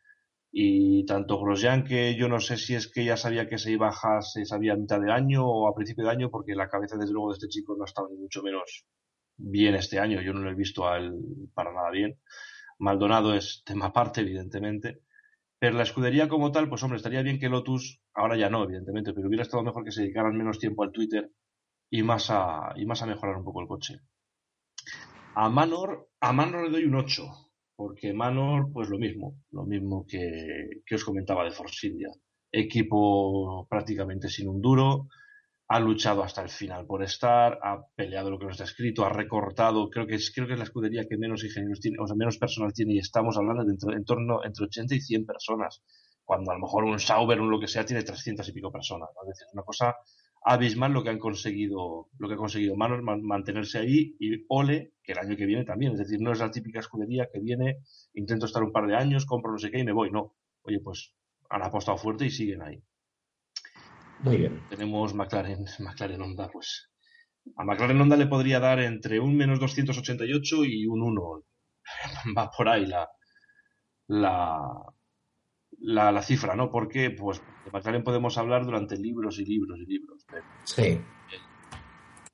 [0.51, 3.89] y tanto Grosjean que yo no sé si es que ya sabía que se iba
[3.91, 6.97] a se sabía a mitad de año o a principio de año, porque la cabeza
[6.97, 8.85] desde luego de este chico no estaba ni mucho menos
[9.37, 11.13] bien este año, yo no lo he visto a él
[11.55, 12.19] para nada bien.
[12.81, 15.03] Maldonado es tema aparte, evidentemente.
[15.61, 19.13] Pero la escudería como tal, pues hombre, estaría bien que Lotus, ahora ya no, evidentemente,
[19.15, 21.31] pero hubiera estado mejor que se dedicaran menos tiempo al Twitter
[21.89, 24.01] y más a, y más a mejorar un poco el coche.
[25.37, 27.25] A Manor, a Manor le doy un 8,
[27.77, 32.09] porque Manor, pues lo mismo, lo mismo que, que os comentaba de Force India.
[32.53, 35.09] Equipo prácticamente sin un duro,
[35.69, 39.09] ha luchado hasta el final por estar, ha peleado lo que no está escrito, ha
[39.09, 42.15] recortado, creo que es, creo que es la escudería que menos ingenieros tiene, o sea,
[42.17, 45.83] menos personal tiene, y estamos hablando de entre, en torno entre 80 y 100 personas,
[46.25, 49.09] cuando a lo mejor un Sauber, un lo que sea, tiene 300 y pico personas.
[49.15, 49.23] ¿no?
[49.23, 49.95] Es decir, una cosa
[50.45, 55.13] abismal lo que han conseguido, lo que ha conseguido Manos mantenerse ahí y Ole, que
[55.13, 57.79] el año que viene también, es decir, no es la típica escudería que viene,
[58.13, 60.37] intento estar un par de años, compro no sé qué y me voy, no.
[60.63, 61.15] Oye, pues
[61.49, 62.83] han apostado fuerte y siguen ahí.
[64.21, 64.63] Muy bien.
[64.69, 66.91] Tenemos McLaren, McLaren Honda, pues
[67.57, 71.43] a McLaren Honda le podría dar entre un menos 288 y un 1.
[72.37, 73.09] Va por ahí la,
[74.09, 74.61] la,
[75.87, 76.71] la, la cifra, ¿no?
[76.71, 80.25] Porque, pues, de McLaren podemos hablar durante libros y libros y libros.
[80.31, 80.83] Pero Sí.
[80.83, 81.03] el,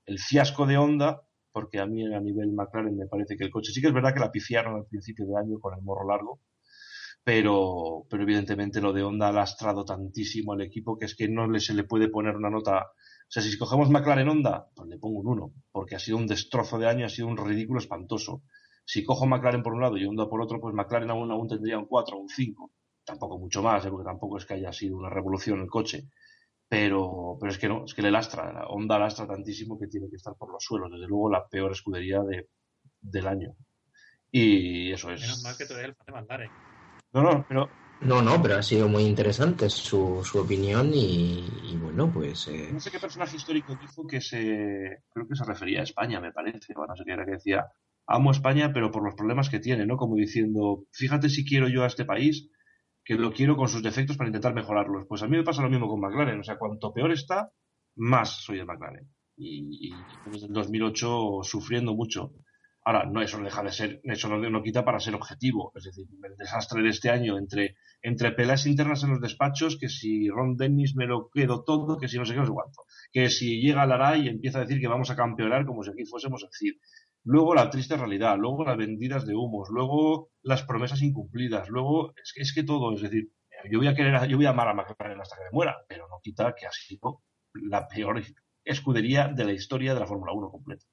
[0.07, 3.73] el fiasco de Honda, porque a mí a nivel McLaren me parece que el coche
[3.73, 6.41] sí que es verdad que la pifiaron al principio de año con el morro largo,
[7.25, 11.47] pero, pero evidentemente lo de Honda ha lastrado tantísimo al equipo que es que no
[11.49, 12.79] le, se le puede poner una nota.
[12.79, 16.27] O sea, si escogemos McLaren Honda, pues le pongo un 1, porque ha sido un
[16.27, 18.43] destrozo de año, ha sido un ridículo espantoso.
[18.85, 21.79] Si cojo McLaren por un lado y Honda por otro, pues McLaren aún, aún tendría
[21.79, 22.73] un 4 o un 5.
[23.11, 23.91] Tampoco mucho más, ¿eh?
[23.91, 26.09] porque tampoco es que haya sido una revolución el coche.
[26.69, 28.53] Pero, pero es que no, es que le lastra.
[28.53, 30.91] La Honda lastra tantísimo que tiene que estar por los suelos.
[30.93, 32.49] Desde luego, la peor escudería de,
[33.01, 33.57] del año.
[34.31, 35.21] Y eso es.
[35.21, 36.51] Menos mal que todavía el fan de McLaren.
[37.13, 37.69] No, no, pero
[38.03, 42.47] No, no, pero ha sido muy interesante su, su opinión y, y bueno, pues...
[42.47, 45.03] eh, no sé qué personaje histórico dijo que se.
[45.13, 46.73] Creo que se refería a España, me parece.
[46.77, 47.67] O no sé qué era que decía.
[48.07, 49.97] Amo España, pero por los problemas que tiene, ¿no?
[49.97, 52.49] Como diciendo, fíjate si quiero yo a este país,
[53.05, 55.07] que lo quiero con sus defectos para intentar mejorarlos.
[55.09, 56.41] Pues a mí me pasa lo mismo con McLaren.
[56.41, 57.51] O sea, cuanto peor está,
[57.97, 59.09] más soy el McLaren.
[59.37, 59.93] Y,
[60.27, 62.33] desde el 2008 sufriendo mucho.
[62.85, 65.73] Ahora, no, eso no deja de ser, eso no, no quita para ser objetivo.
[65.75, 69.89] Es decir, el desastre de este año entre, entre peleas internas en los despachos, que
[69.89, 72.53] si Ron Dennis me lo quedo todo, que si no sé qué, no sé.
[73.13, 76.05] Que si llega Lara y empieza a decir que vamos a campeonar como si aquí
[76.05, 76.81] fuésemos el CID.
[77.25, 82.33] Luego la triste realidad, luego las vendidas de humos, luego las promesas incumplidas, luego es
[82.35, 83.31] que, es que todo, es decir,
[83.71, 86.09] yo voy a querer, yo voy a amar a McLaren hasta que me muera, pero
[86.09, 88.23] no quita que ha sido la peor
[88.65, 90.87] escudería de la historia de la Fórmula 1 completa.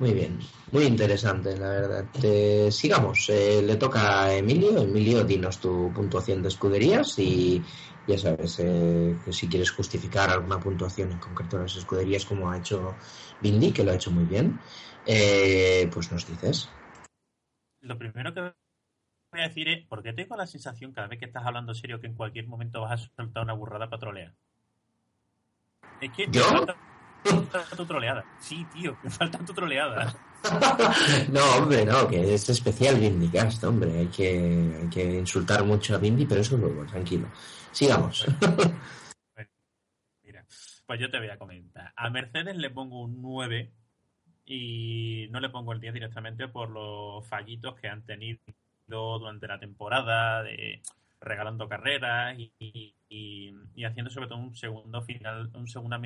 [0.00, 0.40] Muy bien,
[0.72, 2.04] muy interesante, la verdad.
[2.20, 4.82] Eh, sigamos, eh, le toca a Emilio.
[4.82, 7.62] Emilio, dinos tu puntuación de escuderías y
[8.06, 12.50] ya sabes, eh, que si quieres justificar alguna puntuación en concreto de las escuderías, como
[12.50, 12.94] ha hecho
[13.40, 14.58] Bindi, que lo ha hecho muy bien,
[15.06, 16.68] eh, pues nos dices.
[17.80, 21.26] Lo primero que voy a decir es, ¿por qué tengo la sensación cada vez que
[21.26, 24.34] estás hablando serio que en cualquier momento vas a soltar una burrada para trolear?
[26.00, 26.44] Es que me ¿Yo?
[26.44, 26.76] falta
[27.76, 28.24] tu troleada.
[28.38, 30.14] Sí, tío, me falta tu troleada.
[31.32, 33.98] no, hombre, no, que es especial Vindicast, hombre.
[33.98, 37.28] Hay que, hay que insultar mucho a Vindy, pero eso luego, tranquilo.
[37.72, 38.26] Sigamos.
[40.22, 40.44] Mira,
[40.86, 41.92] pues yo te voy a comentar.
[41.96, 43.72] A Mercedes le pongo un 9
[44.46, 48.38] y no le pongo el 10 directamente por los fallitos que han tenido
[48.86, 50.82] durante la temporada, de
[51.20, 55.98] regalando carreras y, y- y- y haciendo sobre todo un segundo final, un segunda,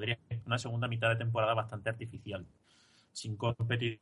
[0.00, 2.46] diría, una segunda mitad de temporada bastante artificial,
[3.16, 4.00] sin competición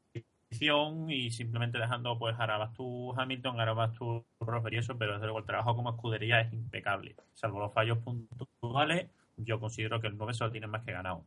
[1.09, 5.77] y simplemente dejando pues Arabastur Hamilton, Arabastur Rosberg y eso, pero desde luego el trabajo
[5.77, 10.51] como escudería es impecable, salvo los fallos puntuales, yo considero que el 9 se lo
[10.51, 11.25] tiene más que ganado.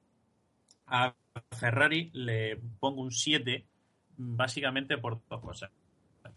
[0.87, 1.13] A
[1.51, 3.65] Ferrari le pongo un 7
[4.17, 5.71] básicamente por dos cosas.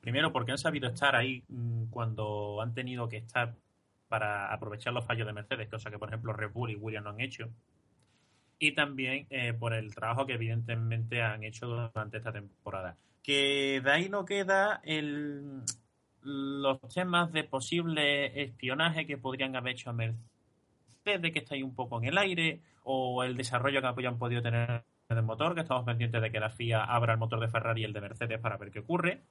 [0.00, 3.54] Primero, porque han sabido estar ahí mm, cuando han tenido que estar
[4.08, 7.10] para aprovechar los fallos de Mercedes, cosa que por ejemplo Red Bull y Williams no
[7.10, 7.48] han hecho.
[8.62, 12.96] Y también eh, por el trabajo que evidentemente han hecho durante esta temporada.
[13.22, 15.62] Que de ahí no queda el,
[16.22, 21.74] los temas de posible espionaje que podrían haber hecho a Mercedes, que está ahí un
[21.74, 25.84] poco en el aire, o el desarrollo que hayan podido tener del motor, que estamos
[25.84, 28.58] pendientes de que la FIA abra el motor de Ferrari y el de Mercedes para
[28.58, 29.22] ver qué ocurre.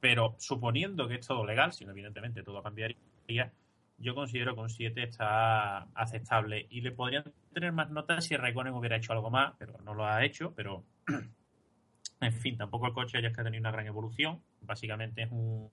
[0.00, 3.52] Pero suponiendo que es todo legal, sino evidentemente todo cambiaría,
[3.98, 6.66] yo considero que un 7 está aceptable.
[6.68, 7.24] Y le podrían
[7.54, 10.52] tener más notas si Raikkonen hubiera hecho algo más, pero no lo ha hecho.
[10.54, 10.84] Pero,
[12.20, 14.42] en fin, tampoco el coche ya es que ha tenido una gran evolución.
[14.60, 15.70] Básicamente es un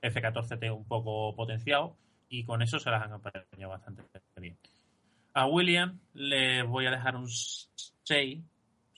[0.00, 1.96] F14T un poco potenciado
[2.28, 4.02] y con eso se las han apañado bastante
[4.36, 4.56] bien.
[5.34, 8.42] A William le voy a dejar un 6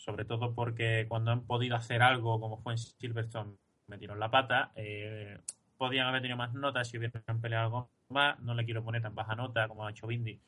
[0.05, 4.71] sobre todo porque cuando han podido hacer algo, como fue en Silverstone, metieron la pata.
[4.77, 5.39] Eh,
[5.79, 8.39] podían haber tenido más notas si hubieran peleado algo más.
[8.41, 10.39] No le quiero poner tan baja nota como ha hecho Bindi,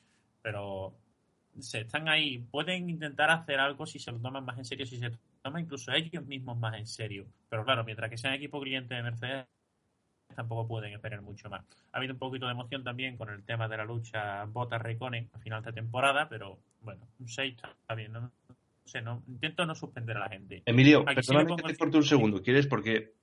[0.42, 0.94] pero
[1.60, 2.38] se están ahí.
[2.50, 5.10] Pueden intentar hacer algo si se lo toman más en serio, si se
[5.42, 7.26] toman incluso ellos mismos más en serio.
[7.48, 9.46] Pero claro, mientras que sean equipo cliente de Mercedes,
[10.34, 11.64] tampoco pueden esperar mucho más.
[11.92, 15.28] Ha habido un poquito de emoción también con el tema de la lucha Bota Recone
[15.32, 18.12] a final de temporada, pero bueno, un 6 está bien.
[18.12, 18.32] ¿no?
[19.02, 20.62] no, intento no suspender a la gente.
[20.66, 22.66] Emilio, perdóname que te corte un segundo, ¿quieres?
[22.66, 23.14] Porque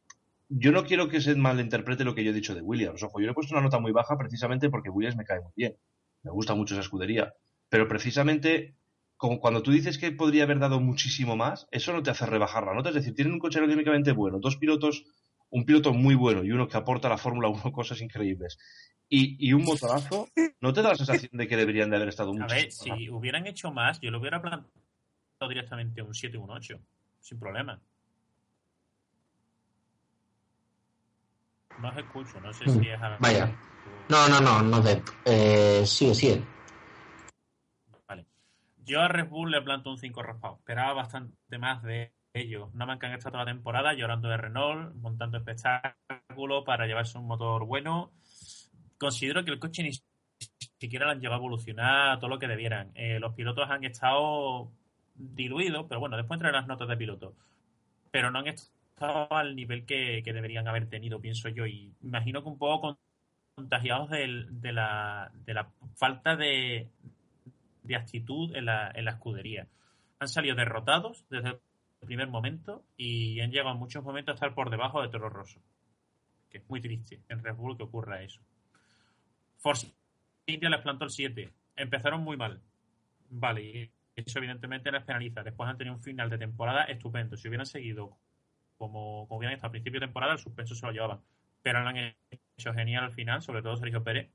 [0.49, 3.01] yo no quiero que se malinterprete lo que yo he dicho de Williams.
[3.03, 5.51] Ojo, yo le he puesto una nota muy baja precisamente porque Williams me cae muy
[5.55, 5.75] bien.
[6.23, 7.33] Me gusta mucho esa escudería.
[7.73, 8.75] Pero precisamente,
[9.17, 12.63] como cuando tú dices que podría haber dado muchísimo más, eso no te hace rebajar
[12.63, 12.89] la nota.
[12.89, 15.05] Es decir, tienen un coche aerodinámicamente bueno, dos pilotos,
[15.49, 18.59] un piloto muy bueno y uno que aporta a la Fórmula 1 cosas increíbles.
[19.09, 20.27] Y, un motorazo,
[20.61, 23.09] ¿no te da la sensación de que deberían de haber estado mucho A ver, si
[23.09, 24.69] hubieran hecho más, yo lo hubiera planteado
[25.49, 26.79] directamente un 7 un 8,
[27.21, 27.81] sin problema.
[31.81, 33.51] No os escucho, no sé si mm, es Vaya.
[34.09, 35.01] No, no, no, no sé.
[35.25, 36.39] Eh, sí, sí.
[38.85, 40.57] Yo a Red Bull le planto un 5 raspado.
[40.57, 42.73] Esperaba bastante más de ellos.
[42.73, 47.27] No me han estado toda la temporada llorando de Renault, montando espectáculos para llevarse un
[47.27, 48.11] motor bueno.
[48.97, 49.91] Considero que el coche ni
[50.79, 52.91] siquiera lo han llevado a evolucionar todo lo que debieran.
[52.95, 54.71] Eh, los pilotos han estado
[55.15, 57.35] diluido, pero bueno, después entran las notas de piloto.
[58.11, 61.65] Pero no han estado al nivel que, deberían haber tenido, pienso yo.
[61.67, 62.97] Y imagino que un poco
[63.55, 65.31] contagiados de la
[65.95, 66.89] falta de,
[67.83, 69.67] de actitud en la, en la escudería.
[70.19, 71.59] Han salido derrotados desde el
[72.05, 75.61] primer momento y han llegado en muchos momentos a estar por debajo de Toro Rosso.
[76.49, 78.41] Que es muy triste en Red Bull que ocurra eso.
[79.57, 79.93] Force
[80.45, 81.51] India les plantó el 7.
[81.75, 82.61] Empezaron muy mal.
[83.29, 85.43] Vale, eso evidentemente les penaliza.
[85.43, 87.37] Después han tenido un final de temporada estupendo.
[87.37, 88.17] Si hubieran seguido
[88.77, 91.21] como, como hubieran estado al principio de temporada, el suspenso se lo llevaban.
[91.61, 94.29] Pero lo han hecho genial al final, sobre todo Sergio Pérez.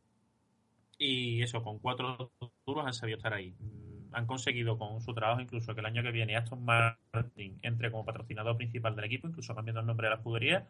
[0.98, 2.32] Y eso, con cuatro
[2.66, 3.54] duros han sabido estar ahí.
[3.58, 7.90] Mm, han conseguido con su trabajo incluso que el año que viene Aston Martin entre
[7.90, 10.66] como patrocinador principal del equipo, incluso cambiando el nombre de la escudería.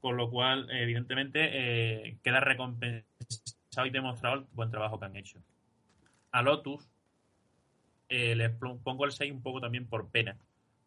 [0.00, 1.40] Con lo cual, evidentemente,
[2.08, 5.40] eh, queda recompensado y demostrado el buen trabajo que han hecho.
[6.32, 6.88] A Lotus,
[8.08, 10.36] eh, les pongo el 6 un poco también por pena,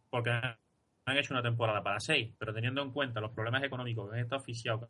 [0.10, 4.16] porque han hecho una temporada para 6, pero teniendo en cuenta los problemas económicos que
[4.16, 4.90] han estado oficiados,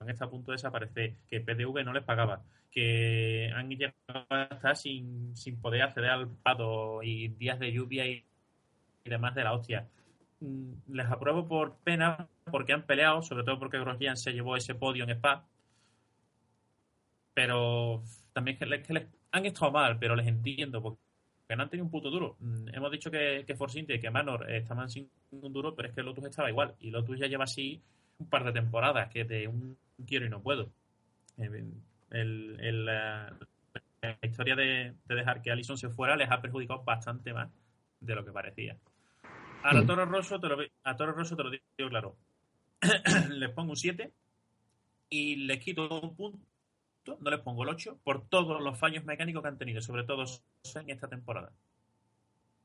[0.00, 4.48] han estado a punto de desaparecer, que PDV no les pagaba, que han llegado a
[4.52, 8.24] estar sin, sin poder acceder al pato y días de lluvia y,
[9.04, 9.88] demás de la hostia.
[10.40, 14.74] Mm, les apruebo por pena porque han peleado, sobre todo porque Grosjean se llevó ese
[14.74, 15.46] podio en Spa.
[17.32, 18.02] Pero
[18.34, 21.00] también que les, que les han estado mal, pero les entiendo porque
[21.48, 22.36] que no han tenido un puto duro.
[22.40, 25.94] Mm, hemos dicho que, que Force y que Manor estaban sin un duro, pero es
[25.94, 26.74] que Lotus estaba igual.
[26.80, 27.80] Y Lotus ya lleva así
[28.18, 29.76] un par de temporadas, que de un
[30.06, 30.70] quiero y no puedo.
[31.36, 31.74] El,
[32.84, 33.36] la,
[34.22, 37.48] historia de, dejar que Allison se fuera les ha perjudicado bastante más
[38.00, 38.76] de lo que parecía.
[39.62, 42.16] A Toro Rosso te lo, a Toro Rosso te lo digo claro.
[43.30, 44.12] les pongo un 7
[45.10, 46.38] y les quito un punto
[47.20, 50.24] no les pongo el 8 por todos los fallos mecánicos que han tenido, sobre todo
[50.74, 51.52] en esta temporada.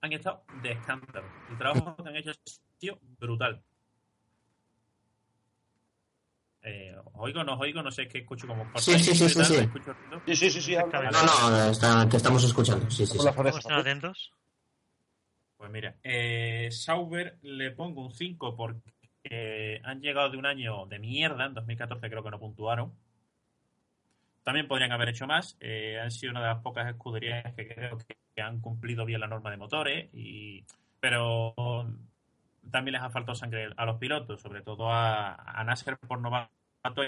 [0.02, 1.28] Han estado de escándalo.
[1.50, 3.63] El trabajo que han hecho ha sido brutal.
[6.63, 7.84] Eh, ¿os oigo no os oigo?
[7.84, 8.63] No sé, es que escucho como...
[8.71, 9.56] por Sí, sí, sí, sí, sí.
[9.56, 10.21] escucho ruido.
[10.26, 10.76] Sí, sí, sí, sí.
[10.76, 12.89] No, no, está- te estamos escuchando.
[12.89, 13.26] Sí, sí, sí.
[13.26, 13.60] las ¿Cómo orejas.
[13.60, 14.32] están atentos?
[15.58, 18.82] Pues mira, eh, Sauber le pongo un 5 porque
[19.23, 22.93] eh, han llegado de un año de mierda, en 2014 creo que no puntuaron.
[24.43, 27.97] También podrían haber hecho más, eh, han sido una de las pocas escuderías que creo
[27.97, 30.65] que, que han cumplido bien la norma de motores, y,
[30.99, 31.54] pero
[32.71, 36.49] también les ha faltado sangre a los pilotos, sobre todo a, a Nasser por novato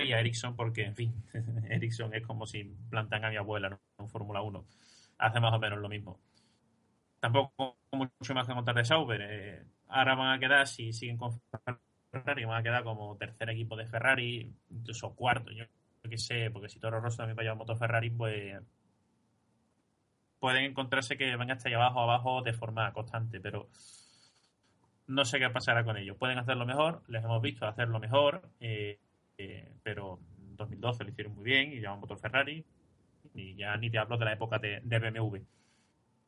[0.04, 1.24] y a Ericsson porque, en fin,
[1.70, 3.80] Ericsson es como si plantan a mi abuela ¿no?
[4.00, 4.66] en Fórmula 1.
[5.18, 6.20] Hace más o menos lo mismo
[7.26, 9.22] tampoco mucho más que contar de Sauber.
[9.22, 11.32] Eh, ahora van a quedar, si siguen con
[12.12, 15.66] Ferrari, van a quedar como tercer equipo de Ferrari, incluso cuarto, yo
[16.08, 18.62] qué sé, porque si Toro Rosso también va a llevar moto Ferrari, pues
[20.40, 23.70] pueden encontrarse que van hasta allá abajo, abajo de forma constante, pero
[25.08, 26.18] no sé qué pasará con ellos.
[26.18, 29.00] Pueden hacerlo mejor, les hemos visto hacerlo mejor, eh,
[29.38, 32.66] eh, pero en 2012 lo hicieron muy bien y llevan motor Ferrari,
[33.34, 35.38] y ya ni te hablo de la época de, de BMW.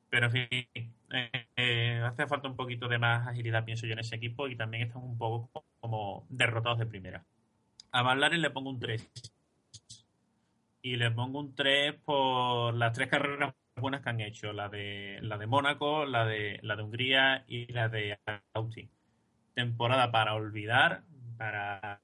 [0.09, 3.99] Pero en fin, eh, eh, hace falta un poquito de más agilidad, pienso yo, en
[3.99, 7.25] ese equipo y también están un poco como derrotados de primera.
[7.91, 9.09] A McLaren le pongo un 3.
[10.81, 15.19] Y le pongo un 3 por las tres carreras buenas que han hecho, la de
[15.21, 18.19] la de Mónaco, la de la de Hungría y la de
[18.53, 18.89] Austin.
[19.53, 21.03] Temporada para olvidar,
[21.37, 22.01] para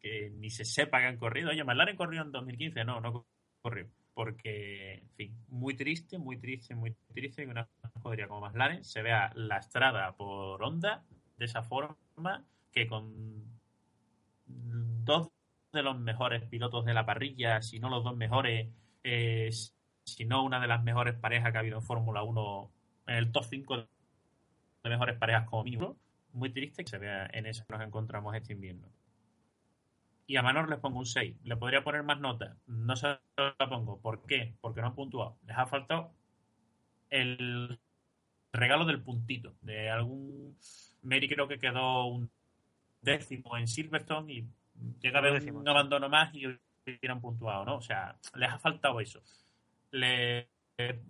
[0.00, 1.50] que ni se sepa que han corrido.
[1.50, 3.26] Oye, McLaren corrió en 2015, no, no
[3.62, 8.82] corrió porque, en fin, muy triste, muy triste, muy triste que una escudería como McLaren
[8.82, 11.04] se vea lastrada por Honda
[11.36, 13.44] de esa forma, que con
[14.44, 15.30] dos
[15.72, 18.68] de los mejores pilotos de la parrilla, si no los dos mejores,
[19.04, 19.50] eh,
[20.14, 22.70] si no una de las mejores parejas que ha habido en Fórmula 1,
[23.08, 25.96] en el top 5 de mejores parejas como mínimo,
[26.32, 28.88] muy triste que se vea en eso que nos encontramos este invierno
[30.28, 31.36] y a Manor les pongo un 6.
[31.42, 32.54] ¿Le podría poner más notas?
[32.66, 33.98] No se la pongo.
[33.98, 34.54] ¿Por qué?
[34.60, 35.38] Porque no han puntuado.
[35.46, 36.12] Les ha faltado
[37.08, 37.80] el
[38.52, 39.54] regalo del puntito.
[39.62, 40.54] De algún.
[41.02, 42.30] Mary creo que quedó un
[43.00, 44.46] décimo en Silverstone y
[45.00, 47.76] llega a haber un abandono más y hubieran puntuado, ¿no?
[47.76, 49.22] O sea, les ha faltado eso.
[49.90, 50.48] Le,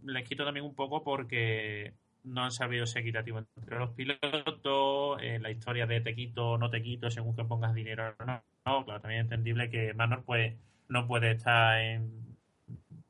[0.04, 5.38] les quito también un poco porque no han sabido ser equitativos entre los pilotos, eh,
[5.40, 8.42] la historia de te quito, no te quito, según que pongas dinero o no.
[8.66, 10.54] No, claro, también es entendible que Manor pues,
[10.88, 12.36] no puede estar en,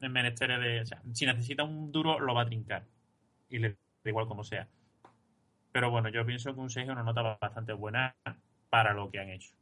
[0.00, 0.80] en menesteres de...
[0.82, 2.84] O sea, si necesita un duro, lo va a trincar.
[3.50, 4.68] Y le da igual como sea.
[5.72, 8.14] Pero bueno, yo pienso que un 6 es una nota bastante buena
[8.70, 9.52] para lo que han hecho.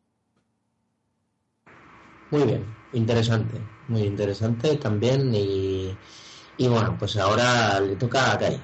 [2.30, 5.98] Muy bien, interesante, muy interesante también y,
[6.56, 8.62] y bueno, pues ahora le toca a Kai.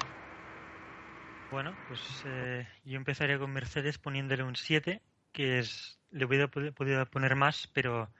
[1.49, 6.73] Bueno, pues eh, yo empezaría con Mercedes poniéndole un 7, que es le hubiera pod-
[6.73, 8.11] podido poner más, pero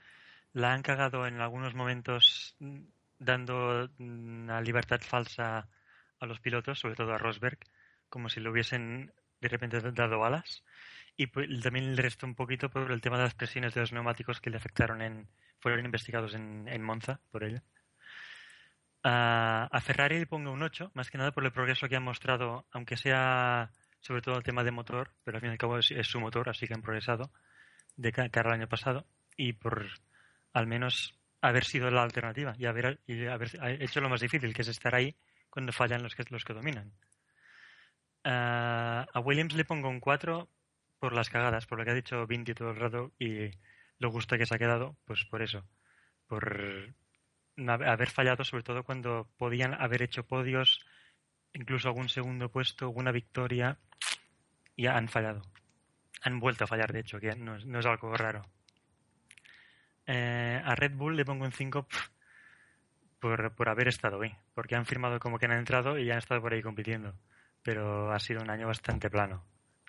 [0.54, 2.82] la han cagado en algunos momentos mm,
[3.20, 5.70] dando mm, una libertad falsa
[6.20, 7.60] a los pilotos, sobre todo a Rosberg,
[8.10, 10.64] como si le hubiesen de repente dado balas.
[11.16, 13.94] Y pues, también le restó un poquito por el tema de las presiones de los
[13.94, 15.28] neumáticos que le afectaron en
[15.60, 17.64] fueron investigados en, en Monza por ella.
[19.04, 22.04] A, a Ferrari le pongo un 8, más que nada por el progreso que han
[22.04, 25.78] mostrado, aunque sea sobre todo el tema de motor, pero al fin y al cabo
[25.78, 27.32] es, su motor, así que han progresado
[27.96, 29.06] de ca- cara al año pasado
[29.38, 29.88] y por
[30.54, 34.96] al menos haber sido la alternativa y haber, hecho lo más difícil, que es estar
[34.96, 35.16] ahí
[35.50, 36.92] cuando fallan los que, los que dominan.
[38.26, 40.50] A Williams le pongo un 4
[41.04, 43.52] por las cagadas, por lo que ha dicho Vinti todo el rato y
[44.00, 45.66] lo gusto que se ha quedado, pues por eso,
[46.28, 46.94] por
[47.68, 50.86] haber fallado, sobre todo cuando podían haber hecho podios,
[51.52, 53.80] incluso algún segundo puesto, alguna victoria,
[54.78, 55.42] y han fallado.
[56.22, 58.44] Han vuelto a fallar, de hecho, que no, es- no es algo raro.
[60.06, 61.86] Eh, a Red Bull le pongo un 5
[63.20, 66.42] por, por haber estado ahí, porque han firmado como que han entrado y han estado
[66.42, 67.14] por ahí compitiendo.
[67.62, 69.46] Pero ha sido un año bastante plano.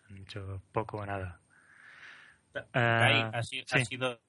[0.09, 1.41] Han hecho poco o nada.
[2.53, 3.81] Kai, Ah, ¿ha, sido, sí.
[3.81, 4.21] ha sido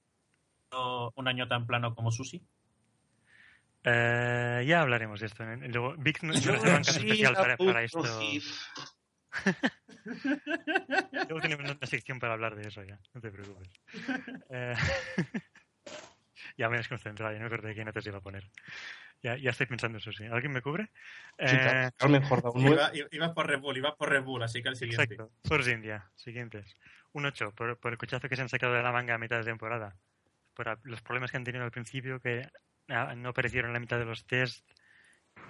[1.14, 2.42] un año tan plano como Susi?
[3.84, 5.44] Eh, ya hablaremos de esto.
[5.44, 5.68] ¿eh?
[5.68, 8.02] Luego, Vic no, no nos habrá un caso especial para, para esto.
[10.04, 13.68] Luego tenemos una sección para hablar de eso ya, no te preocupes.
[14.50, 14.74] Eh,
[16.56, 18.50] ya me he desconcentrado, ya no me acordé de qué notas iba a poner.
[19.22, 20.24] Ya, ya estoy pensando eso, sí.
[20.24, 20.84] ¿Alguien me cubre?
[21.38, 22.76] Sí, Eh, Carmen un nueve.
[22.92, 25.02] Iba- ibas por Red Bull, ibas por Red Bull, así que al siguiente.
[25.14, 26.76] exacto, Force India, siguientes.
[27.12, 29.38] Un 8, por, por el cochazo que se han sacado de la manga a mitad
[29.38, 29.96] de temporada.
[30.54, 32.46] Por a- los problemas que han tenido al principio, que
[32.88, 34.64] ah, no aparecieron en la mitad de los test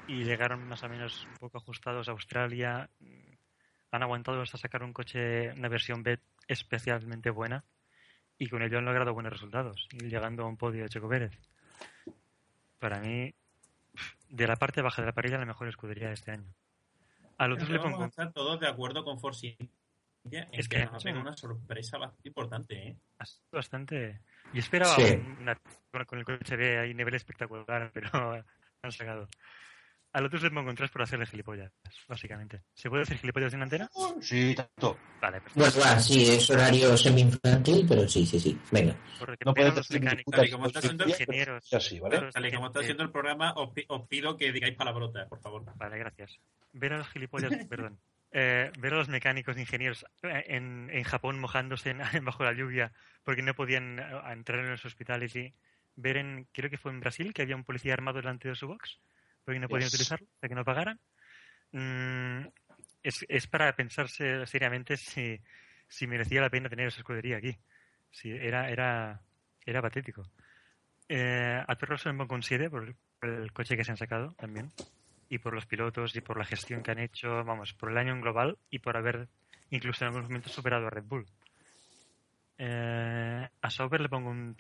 [0.07, 2.89] y llegaron más o menos un poco ajustados a Australia.
[3.91, 7.65] Han aguantado hasta sacar un coche, una versión B especialmente buena
[8.39, 11.33] y con ello han logrado buenos resultados, llegando a un podio de Checo Pérez.
[12.79, 13.35] Para mí,
[14.29, 16.53] de la parte baja de la parrilla, la mejor escudería de este año.
[17.39, 19.57] A los dos le Vamos pongo a estar todos de acuerdo con Force
[20.25, 22.97] India Es que, que nos una sorpresa bastante importante, ¿eh?
[23.19, 24.21] ha sido bastante.
[24.53, 25.23] Yo esperaba Sí.
[25.41, 25.59] una-
[26.07, 28.43] con, el coche B ahí nivel espectacular, pero
[28.83, 29.29] han sacado.
[30.17, 31.71] Al otro le pongo un 3 por hacerle gilipollas,
[32.09, 32.63] básicamente.
[32.73, 33.91] ¿Se puede hacer gilipollas en antena?
[34.23, 34.99] Sí, tanto.
[35.21, 35.61] Vale, perfecto.
[35.61, 38.59] Bueno, va, sí, es horario semi-infantil, pero sí, sí, sí.
[38.73, 38.97] Venga.
[39.19, 41.71] Porque No puedes los mecánicos, putas Tal y como está ingenieros.
[41.75, 42.31] así, ¿vale?
[42.33, 45.41] Tal y como está haciendo el programa, os, pi- os pido que digáis palabrotas, por
[45.43, 45.65] favor.
[45.77, 46.41] Vale, gracias.
[46.73, 48.01] Ver a los gilipollas, perdón.
[48.33, 52.55] Eh, ver a los mecánicos e ingenieros eh, en, en Japón mojándose en- bajo la
[52.55, 52.91] lluvia
[53.23, 55.53] porque no podían eh, entrar en los hospitales y
[55.95, 58.67] ver en, creo que fue en Brasil, que había un policía armado delante de su
[58.67, 58.99] box
[59.47, 59.95] porque no podían Yes.
[59.95, 61.01] utilizarlo, hasta que no pagaran.
[61.73, 62.49] Mm,
[63.03, 65.41] es, es para pensarse seriamente si,
[65.89, 67.57] si merecía la pena tener esa escudería aquí.
[68.11, 69.23] Sí, era, era,
[69.65, 70.31] era patético.
[71.09, 74.71] Eh, a Perro se lo considere por por el coche que se han sacado también
[75.29, 78.13] y por los pilotos y por la gestión que han hecho, vamos, por el año
[78.13, 79.29] en global y por haber
[79.71, 81.27] incluso en algunos momentos superado a Red Bull.
[82.59, 84.57] Eh, a Sauber le pongo un,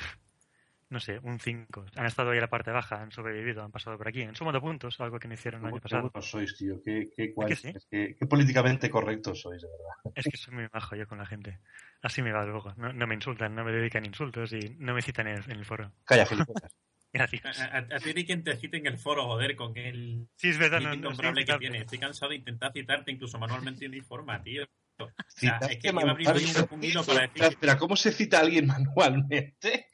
[0.88, 1.84] no sé, un 5.
[1.96, 4.22] Han estado ahí a la parte baja, han sobrevivido, han pasado por aquí.
[4.22, 6.02] Han sumado puntos, algo que no hicieron el año Qué pasado.
[6.10, 6.80] buenos sois, tío.
[6.84, 7.48] Qué, qué, guay.
[7.48, 7.68] que sí?
[7.74, 10.12] Es que- qué políticamente correctos sois, de verdad.
[10.14, 11.58] Es que soy muy bajo yo con la gente.
[12.02, 12.72] Así me va luego.
[12.76, 15.58] No, no me insultan, no me dedican insultos y no me citan en el, en
[15.58, 15.92] el foro.
[16.04, 16.24] Calla.
[17.14, 17.60] A, Gracias.
[17.60, 20.58] a, a ti ni quien te cite en el foro, joder, con el Sí, es
[20.58, 21.58] verdad, no, no, estoy innombrable que invitado.
[21.60, 21.78] tiene.
[21.78, 24.64] Estoy cansado de intentar citarte incluso manualmente uniforma, tío.
[24.98, 27.96] O sea, es que iba a abrir un, un hilo para decir Espera, espera, ¿cómo
[27.96, 29.88] se cita a alguien manualmente?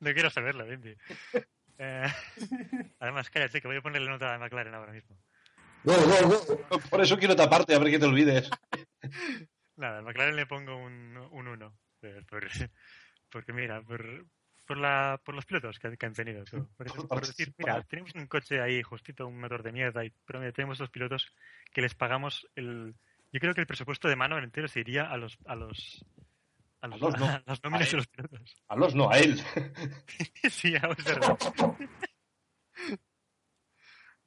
[0.00, 0.94] No quiero saberlo, Bendy.
[1.80, 2.04] Eh,
[2.98, 5.16] además, cállate, que voy a ponerle nota a McLaren ahora mismo.
[5.84, 5.94] Go,
[6.26, 6.80] go.
[6.90, 8.50] Por eso quiero taparte, a ver que te olvides.
[9.76, 11.78] Nada, a McLaren le pongo un 1.
[13.30, 14.26] porque mira, por,
[14.66, 16.44] por, la, por los pilotos que, que han tenido.
[16.76, 20.12] Por, eso- por decir, mira, tenemos un coche ahí justito, un motor de mierda, y,
[20.26, 21.32] pero mira, tenemos dos pilotos
[21.72, 22.96] que les pagamos el...
[23.32, 25.38] Yo creo que el presupuesto de mano entero se iría a los...
[25.46, 26.04] A los
[26.80, 27.26] a, los, A los no.
[27.28, 28.54] a las nóminas A de los pilotos.
[28.68, 29.38] A los no, a él.
[30.50, 31.38] sí, es verdad.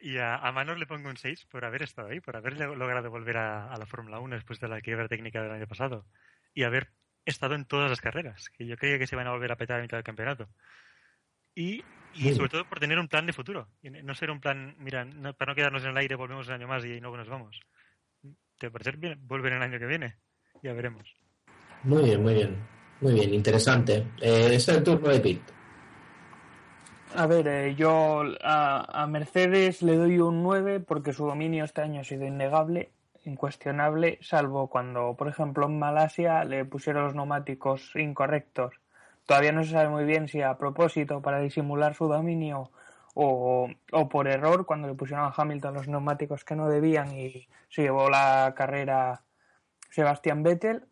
[0.03, 2.75] Y a, a Manor le pongo un 6 por haber estado ahí, por haber lo-
[2.75, 6.07] logrado volver a, a la Fórmula 1 después de la quiebra técnica del año pasado.
[6.55, 6.91] Y haber
[7.23, 9.77] estado en todas las carreras, que yo creía que se iban a volver a petar
[9.77, 10.49] a mitad del campeonato.
[11.53, 11.83] Y,
[12.15, 13.69] y sobre todo por tener un plan de futuro.
[13.83, 16.53] Y no ser un plan, mira, no- para no quedarnos en el aire, volvemos un
[16.55, 17.59] año más y luego nos vamos.
[18.57, 20.17] ¿Te parece bien volver el año que viene?
[20.63, 21.13] Ya veremos.
[21.83, 22.71] Muy bien, muy bien.
[23.01, 24.07] Muy bien, interesante.
[24.21, 25.41] Eh, es el turno de Pit.
[27.15, 31.81] A ver, eh, yo a, a Mercedes le doy un 9 porque su dominio este
[31.81, 32.91] año ha sido innegable,
[33.25, 38.75] incuestionable, salvo cuando, por ejemplo, en Malasia le pusieron los neumáticos incorrectos.
[39.25, 42.71] Todavía no se sabe muy bien si a propósito para disimular su dominio
[43.15, 47.47] o, o por error cuando le pusieron a Hamilton los neumáticos que no debían y
[47.69, 49.23] se llevó la carrera
[49.89, 50.85] Sebastián Vettel.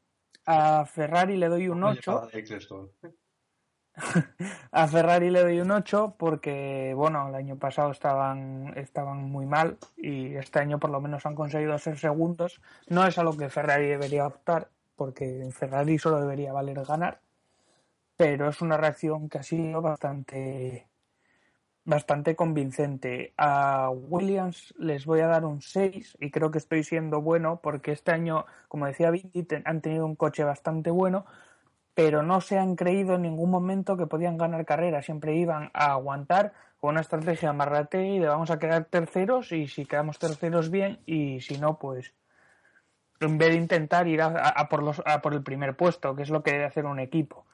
[0.51, 2.29] A Ferrari le doy un 8.
[4.71, 9.77] A Ferrari le doy un 8 porque, bueno, el año pasado estaban, estaban muy mal
[9.95, 12.61] y este año por lo menos han conseguido ser segundos.
[12.87, 17.21] No es a lo que Ferrari debería optar porque en Ferrari solo debería valer ganar,
[18.17, 20.88] pero es una reacción que ha sido bastante,
[21.85, 23.33] bastante convincente.
[23.37, 27.91] A Williams les voy a dar un 6 y creo que estoy siendo bueno porque
[27.91, 31.25] este año, como decía Vinti, te- han tenido un coche bastante bueno,
[31.93, 35.05] pero no se han creído en ningún momento que podían ganar carreras.
[35.05, 39.67] Siempre iban a aguantar con una estrategia marrate y de vamos a quedar terceros y
[39.67, 42.13] si quedamos terceros bien y si no, pues
[43.19, 46.15] en vez de intentar ir a, a- a por, los, a por el primer puesto,
[46.15, 47.45] que es lo que debe hacer un equipo.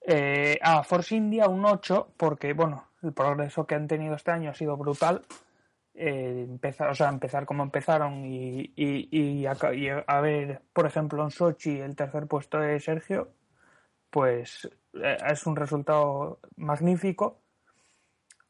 [0.00, 4.50] Eh, a Force India un 8 porque, bueno, el progreso que han tenido este año
[4.50, 5.22] ha sido brutal.
[5.94, 11.80] Eh, empezar, o sea, empezar como empezaron y, y, a, ver, por ejemplo, en Sochi
[11.80, 13.30] el tercer puesto de Sergio,
[14.10, 17.40] pues eh, es un resultado magnífico.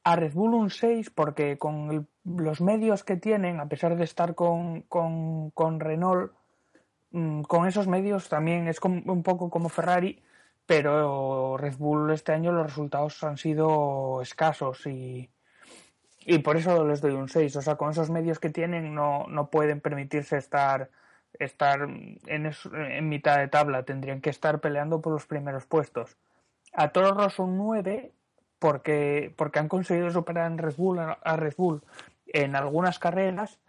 [0.03, 4.05] A Red Bull un 6 porque con el- los medios que tienen, a pesar de
[4.05, 6.33] estar con, con, con Renault,
[7.11, 10.21] mm, con esos medios también es un poco como Ferrari,
[10.67, 15.31] pero Red Bull este año los resultados han sido escasos y,
[16.27, 17.57] y por eso les doy un 6.
[17.57, 20.91] O sea, con esos medios que tienen no, no pueden permitirse estar,
[21.39, 23.85] estar en, en mitad de tabla.
[23.85, 26.17] Tendrían que estar peleando por los primeros puestos.
[26.73, 28.13] A Toro Rosso un 9
[28.59, 31.83] porque, porque han conseguido superar en Red Bull, a Red Bull
[32.27, 33.61] en algunas carreras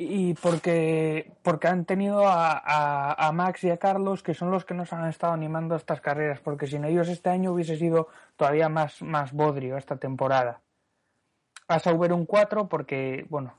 [0.00, 4.64] y porque, porque han tenido a, a, a, Max y a Carlos, que son los
[4.64, 8.08] que nos han estado animando a estas carreras, porque sin ellos este año hubiese sido
[8.36, 10.60] todavía más, más bodrio esta temporada.
[11.66, 13.54] A Sauber un 4 porque, bueno,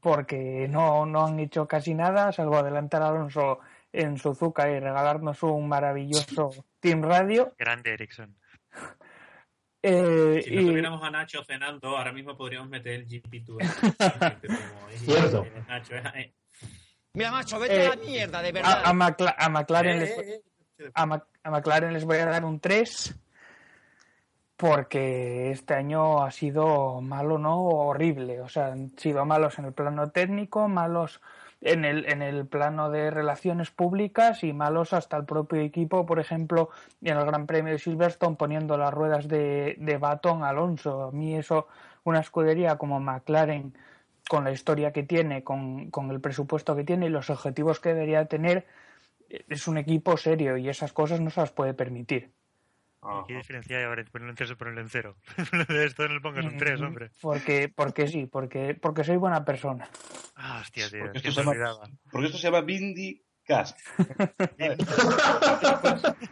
[0.00, 3.60] porque no, no han hecho casi nada, salvo adelantar a Alonso
[3.92, 7.52] en Suzuka y regalarnos un maravilloso Team Radio.
[7.58, 8.34] Grande Ericsson.
[9.88, 13.62] Eh, Si no y- tuviéramos a Nacho cenando, ahora mismo podríamos meter el GP Tour.
[14.96, 15.46] Cierto.
[15.68, 16.32] Nacho, eh,
[17.12, 18.82] Mira, macho, vete Eh, a la mierda, de verdad.
[18.84, 20.42] a, a Macla- a McLaren eh, les, eh,
[20.78, 20.90] eh.
[20.92, 23.14] a, Mac- a McLaren les voy a dar un 3
[24.56, 27.60] porque este año ha sido malo, ¿no?
[27.62, 28.40] Horrible.
[28.40, 31.20] O sea, han sido malos en el plano técnico, malos
[31.60, 36.20] en el, en el plano de relaciones públicas y malos hasta el propio equipo, por
[36.20, 36.70] ejemplo,
[37.02, 41.04] en el Gran Premio de Silverstone poniendo las ruedas de, de Baton a Alonso.
[41.04, 41.68] A mí eso,
[42.04, 43.74] una escudería como McLaren,
[44.28, 47.90] con la historia que tiene, con, con el presupuesto que tiene y los objetivos que
[47.90, 48.66] debería tener,
[49.28, 52.35] es un equipo serio y esas cosas no se las puede permitir.
[53.02, 53.24] Ajá.
[53.26, 55.16] ¿Qué diferencia hay ahora entre ponerlo en 3 o ponerlo en 0?
[55.68, 57.10] de esto no le pongas un 3, hombre.
[57.20, 59.88] Porque, porque sí, porque, porque soy buena persona.
[60.34, 61.04] Ah, hostia, tío.
[61.04, 61.90] Porque que esto se llama-.
[62.10, 63.78] Porque esto se llama Bindi Cast.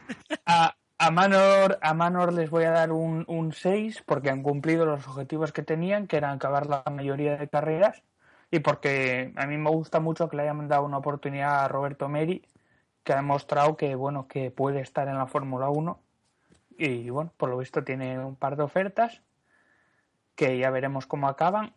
[0.47, 4.85] A, a, Manor, a Manor les voy a dar un, un 6 porque han cumplido
[4.85, 8.03] los objetivos que tenían, que eran acabar la mayoría de carreras.
[8.51, 12.09] Y porque a mí me gusta mucho que le hayan dado una oportunidad a Roberto
[12.09, 12.47] Meri,
[13.03, 16.01] que ha demostrado que, bueno, que puede estar en la Fórmula 1.
[16.79, 19.21] Y bueno, por lo visto tiene un par de ofertas
[20.35, 21.75] que ya veremos cómo acaban.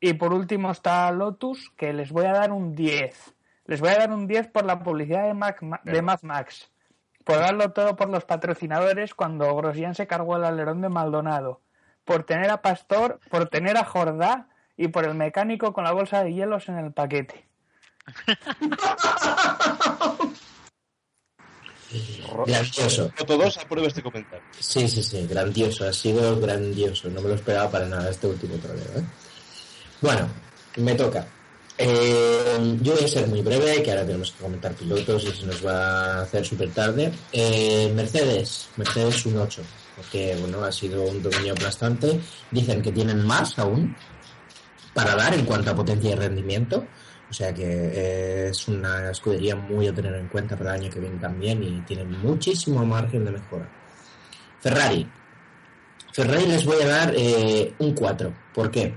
[0.00, 3.34] Y por último está Lotus, que les voy a dar un 10.
[3.66, 6.70] Les voy a dar un 10 por la publicidad de, Mac, de Mad Max.
[7.24, 11.62] Por darlo todo por los patrocinadores cuando Grosjean se cargó el alerón de Maldonado.
[12.04, 16.22] Por tener a Pastor, por tener a Jordá y por el mecánico con la bolsa
[16.22, 17.48] de hielos en el paquete.
[22.46, 23.10] Grandioso.
[23.26, 24.44] Todos aprueba este comentario.
[24.58, 27.08] Sí, sí, sí, grandioso, ha sido grandioso.
[27.08, 28.84] No me lo esperaba para nada este último troleo.
[28.96, 29.04] ¿eh?
[30.00, 30.28] Bueno,
[30.76, 31.26] me toca.
[31.76, 35.46] Eh, yo voy a ser muy breve, que ahora tenemos que comentar pilotos y se
[35.46, 37.12] nos va a hacer súper tarde.
[37.32, 39.62] Eh, Mercedes, Mercedes un 8,
[39.96, 42.20] porque bueno, ha sido un dominio aplastante.
[42.50, 43.96] Dicen que tienen más aún
[44.92, 46.86] para dar en cuanto a potencia y rendimiento.
[47.34, 51.00] O sea que es una escudería muy a tener en cuenta para el año que
[51.00, 53.68] viene también y tienen muchísimo margen de mejora.
[54.60, 55.04] Ferrari.
[56.12, 58.32] Ferrari les voy a dar eh, un 4.
[58.54, 58.94] ¿Por qué?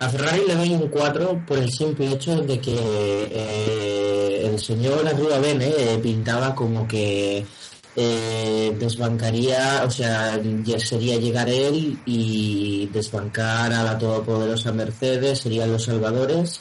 [0.00, 5.08] A Ferrari le doy un 4 por el simple hecho de que eh, el señor
[5.08, 7.46] Arriba Bene eh, pintaba como que
[7.96, 10.38] eh, desbancaría, o sea,
[10.76, 16.60] sería llegar él y desbancar a la todopoderosa Mercedes, serían los salvadores.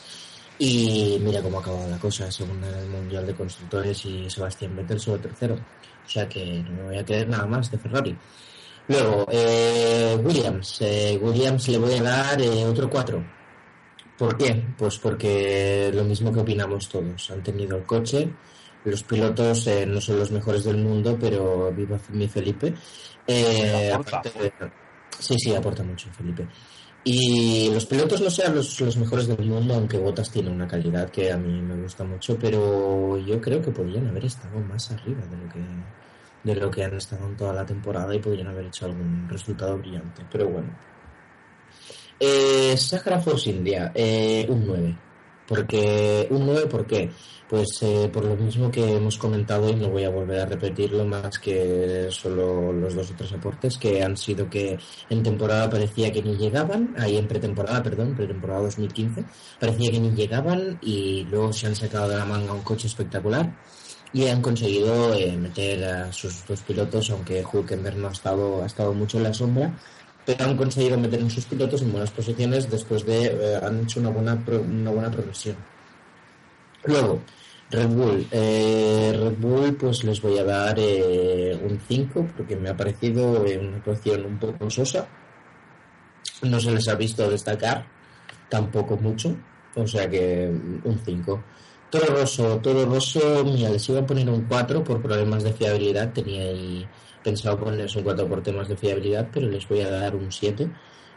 [0.57, 4.75] Y mira cómo ha acabado la cosa, segunda en el Mundial de Constructores y Sebastián
[4.75, 5.55] Vettel solo tercero.
[5.55, 8.15] O sea que no me voy a creer nada más de Ferrari.
[8.87, 10.77] Luego, eh, Williams.
[10.81, 13.23] Eh, Williams le voy a dar eh, otro 4.
[14.17, 14.63] ¿Por qué?
[14.77, 17.29] Pues porque lo mismo que opinamos todos.
[17.31, 18.29] Han tenido el coche,
[18.85, 22.73] los pilotos eh, no son los mejores del mundo, pero viva mi Felipe.
[23.27, 24.19] Eh, Aporta.
[24.19, 24.71] aparte de-
[25.19, 26.47] sí, sí, aporta mucho Felipe.
[27.07, 31.11] Y los pilotos no sean los, los mejores del mundo, aunque Botas tiene una calidad
[31.11, 35.21] que a mí me gusta mucho, pero yo creo que podrían haber estado más arriba
[35.27, 35.59] de lo que
[36.45, 39.77] de lo que han estado en toda la temporada y podrían haber hecho algún resultado
[39.77, 40.23] brillante.
[40.31, 40.69] Pero bueno.
[42.19, 44.97] Eh, Sahara India, eh, un 9.
[45.47, 47.09] Porque, un 9, ¿por qué?
[47.47, 51.05] Pues eh, por lo mismo que hemos comentado y no voy a volver a repetirlo
[51.05, 54.79] más que solo los dos o tres aportes que han sido que
[55.11, 59.25] en temporada parecía que ni llegaban, ahí en pretemporada, perdón, pretemporada 2015,
[59.59, 63.53] parecía que ni llegaban y luego se han sacado de la manga un coche espectacular
[64.11, 68.65] y han conseguido eh, meter a sus dos pilotos, aunque Hulkenberg no ha estado, ha
[68.65, 69.77] estado mucho en la sombra,
[70.25, 73.99] pero han conseguido meter en sus pilotos en buenas posiciones después de eh, han hecho
[73.99, 75.55] una buena pro- una buena progresión.
[76.85, 77.21] Luego,
[77.71, 78.27] Red Bull.
[78.31, 83.45] Eh, Red Bull, pues les voy a dar eh, un 5 porque me ha parecido
[83.45, 85.07] eh, una actuación un poco sosa.
[86.43, 87.85] No se les ha visto destacar
[88.49, 89.35] tampoco mucho,
[89.75, 91.43] o sea que mm, un 5.
[91.89, 96.11] Toro Rosso, Toro Rosso, mira, les iba a poner un 4 por problemas de fiabilidad.
[96.13, 96.87] Tenía ahí
[97.25, 100.69] pensado ponerles un 4 por temas de fiabilidad, pero les voy a dar un 7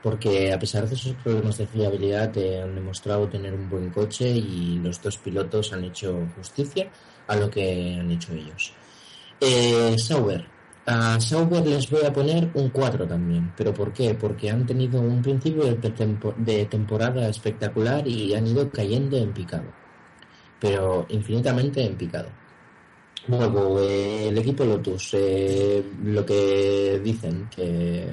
[0.03, 4.29] porque a pesar de esos problemas de fiabilidad eh, han demostrado tener un buen coche
[4.31, 6.85] y los dos pilotos han hecho justicia
[7.27, 8.73] a lo que han hecho ellos.
[9.41, 10.43] Eh, Sauber.
[10.87, 13.53] A Sauber les voy a poner un 4 también.
[13.57, 14.15] ¿Pero por qué?
[14.15, 19.33] Porque han tenido un principio de, tempo- de temporada espectacular y han ido cayendo en
[19.33, 19.69] picado.
[20.61, 22.29] Pero infinitamente en picado.
[23.29, 28.07] Luego, eh, el equipo Lotus, eh, lo que dicen, que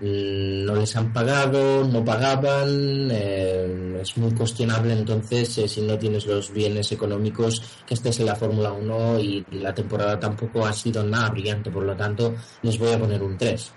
[0.00, 5.98] mm, no les han pagado, no pagaban, eh, es muy cuestionable entonces eh, si no
[5.98, 10.72] tienes los bienes económicos que estés en la Fórmula 1 y la temporada tampoco ha
[10.72, 13.72] sido nada brillante, por lo tanto les voy a poner un 3.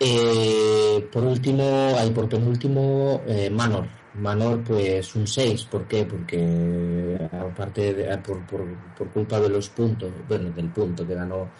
[0.00, 3.97] Eh, por último, hay por penúltimo eh, Manor.
[4.18, 5.64] Manor, pues un 6.
[5.64, 6.04] ¿Por qué?
[6.04, 8.66] Porque aparte de, ah, por, por,
[8.96, 11.50] por culpa de los puntos, bueno, del punto que ganó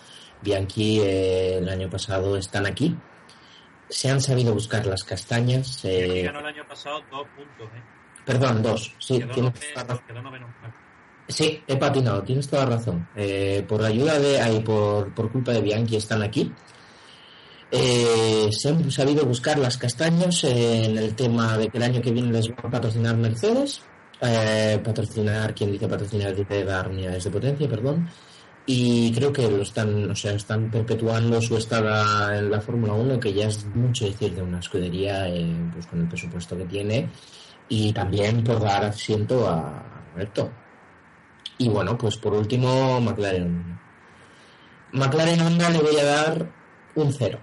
[0.42, 2.96] Bianchi eh, el año pasado, están aquí.
[3.88, 5.84] Se han sabido buscar las castañas.
[5.84, 7.82] Eh, ganó el año pasado dos puntos, ¿eh?
[8.24, 8.94] perdón, dos.
[8.98, 10.04] Sí, Quedó tienes toda razón.
[11.28, 13.08] Sí, he patinado, tienes toda razón.
[13.14, 16.52] Eh, por ayuda de, ahí, por, por culpa de Bianchi están aquí.
[17.70, 22.12] Eh, se han sabido buscar las castañas en el tema de que el año que
[22.12, 23.82] viene les va a patrocinar Mercedes.
[24.20, 28.08] Eh, patrocinar, quien dice patrocinar dice dar unidades de potencia, perdón.
[28.66, 33.18] Y creo que lo están, o sea, están perpetuando su estada en la Fórmula 1,
[33.20, 37.08] que ya es mucho decir de una escudería, eh, pues con el presupuesto que tiene,
[37.68, 40.50] y también por dar asiento a Roberto.
[41.58, 43.78] Y bueno, pues por último, McLaren.
[44.92, 46.50] McLaren Honda le voy a dar
[46.94, 47.40] un cero.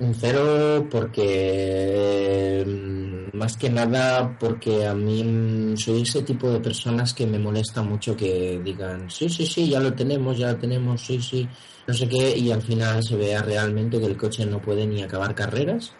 [0.00, 6.58] Un cero porque, mm, más que nada, porque a mí mm, soy ese tipo de
[6.60, 10.58] personas que me molesta mucho que digan, sí, sí, sí, ya lo tenemos, ya lo
[10.58, 11.46] tenemos, sí, sí,
[11.86, 15.02] no sé qué, y al final se vea realmente que el coche no puede ni
[15.02, 15.92] acabar carreras.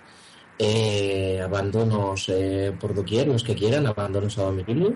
[0.59, 4.94] Eh, abandonos eh, por doquier, los que quieran, abandonos a domicilio.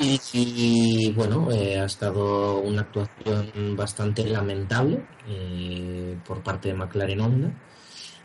[0.00, 7.20] Y, y, bueno, eh, ha estado una actuación bastante lamentable eh, por parte de McLaren
[7.20, 7.50] Honda.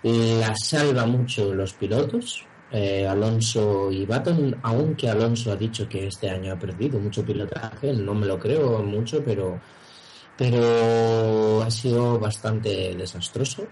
[0.04, 6.30] La salva mucho los pilotos, eh, Alonso y Baton, aunque Alonso ha dicho que este
[6.30, 9.60] año ha perdido mucho pilotaje, no me lo creo mucho, pero,
[10.38, 13.68] pero ha sido bastante desastroso.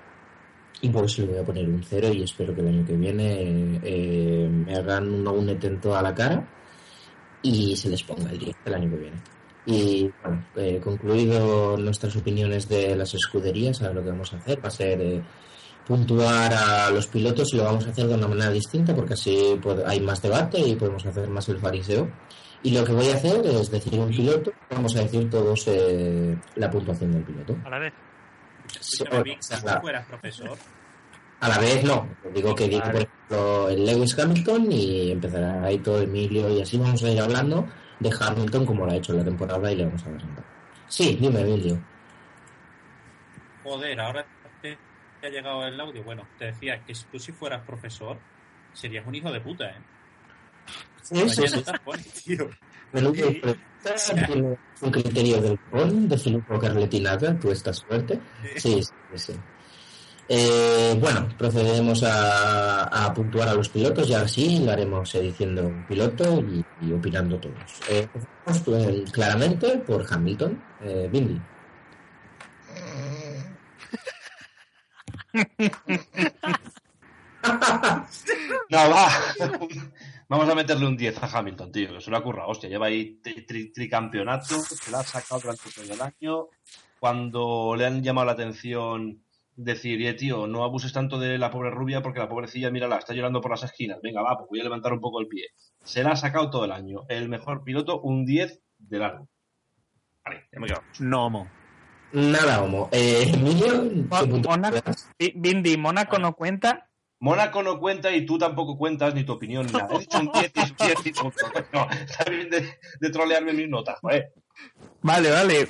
[0.81, 2.95] Y por eso le voy a poner un cero y espero que el año que
[2.95, 6.47] viene eh, me hagan un, un intento a la cara
[7.41, 9.17] y se les ponga el 10 el año que viene.
[9.65, 14.63] Y bueno, eh, concluido nuestras opiniones de las escuderías, ahora lo que vamos a hacer
[14.63, 15.21] va a ser eh,
[15.89, 19.59] puntuar a los pilotos y lo vamos a hacer de una manera distinta porque así
[19.87, 22.07] hay más debate y podemos hacer más el fariseo.
[22.61, 26.37] Y lo que voy a hacer es decir un piloto, vamos a decir todos eh,
[26.57, 27.57] la puntuación del piloto.
[27.65, 27.93] A la vez.
[28.79, 29.09] Si tú
[29.81, 30.55] fueras profesor,
[31.39, 35.79] A la vez no, digo que digo por ejemplo el Lewis Hamilton y empezará ahí
[35.79, 37.65] todo Emilio y así vamos a ir hablando
[37.99, 40.45] de Hamilton como lo ha hecho en la temporada y le vamos a presentar.
[40.87, 41.81] Sí, dime Emilio.
[43.63, 44.23] joder, ahora
[44.61, 44.77] te
[45.27, 46.03] ha llegado el audio.
[46.03, 48.17] Bueno, te decía que si tú si fueras profesor,
[48.73, 49.81] serías un hijo de puta, ¿eh?
[51.01, 52.37] Sí, sí, sí.
[54.81, 58.19] un criterio del PON de Filippo Carletinaga, tú estás fuerte.
[58.57, 59.33] Sí, sí, sí.
[60.31, 65.21] Eh, bueno, procederemos a, a puntuar a los pilotos y ahora sí lo haremos eh,
[65.21, 67.81] diciendo un piloto y, y opinando todos.
[67.89, 68.07] Eh,
[68.67, 70.63] eh, claramente por Hamilton.
[70.81, 71.41] Eh, Bindi.
[78.69, 79.07] No, va.
[80.27, 82.49] Vamos a meterle un 10 a Hamilton, tío, que se lo ha currado.
[82.49, 86.47] Hostia, lleva ahí tri- tri- tricampeonato, se lo ha sacado durante todo el año.
[86.99, 89.23] Cuando le han llamado la atención
[89.55, 93.13] decir, eh, tío, no abuses tanto de la pobre rubia porque la pobrecilla, mírala, está
[93.13, 93.99] llorando por las esquinas.
[94.03, 95.47] Venga, va, pues voy a levantar un poco el pie.
[95.83, 97.05] Se la ha sacado todo el año.
[97.09, 99.27] El mejor piloto, un 10 de largo.
[100.23, 100.83] Vale, ya me he quedado.
[100.99, 101.49] No, homo.
[102.11, 102.89] Nada, Homo.
[102.91, 104.91] Eh, Emilio, ¿qué punto Mónaco,
[105.35, 106.87] Bindi, Mónaco no cuenta.
[107.21, 109.89] Mónaco no cuenta y tú tampoco cuentas ni tu opinión ni nada.
[109.93, 111.45] He dicho un 10 y un 10 y punto.
[111.73, 114.33] No, está bien de, de trolearme mis notas, joder.
[115.01, 115.67] Vale, vale.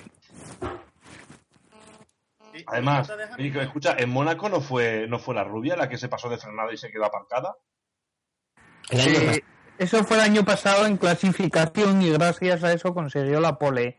[2.68, 6.38] Además, escucha, en Mónaco no fue, no fue la rubia la que se pasó de
[6.38, 7.56] frenada y se quedó aparcada.
[8.90, 9.40] El año Eh, pasado.
[9.80, 13.98] eso fue el año pasado en clasificación y gracias a eso consiguió la pole.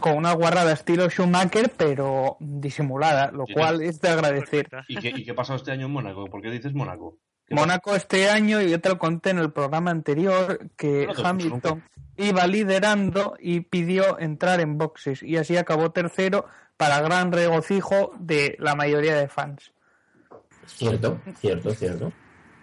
[0.00, 3.54] Con una guarrada estilo Schumacher, pero disimulada, lo Sí.
[3.54, 4.68] cual es de agradecer.
[4.88, 6.26] ¿Y qué, ¿Y qué pasó este año en Mónaco?
[6.26, 7.18] ¿Por qué dices Mónaco?
[7.46, 11.26] ¿Qué Mónaco este año, y yo te lo conté en el programa anterior, que No
[11.28, 11.82] Hamilton
[12.16, 18.56] iba liderando y pidió entrar en boxes y así acabó tercero para gran regocijo de
[18.58, 19.72] la mayoría de fans.
[20.66, 22.12] Cierto, cierto, cierto.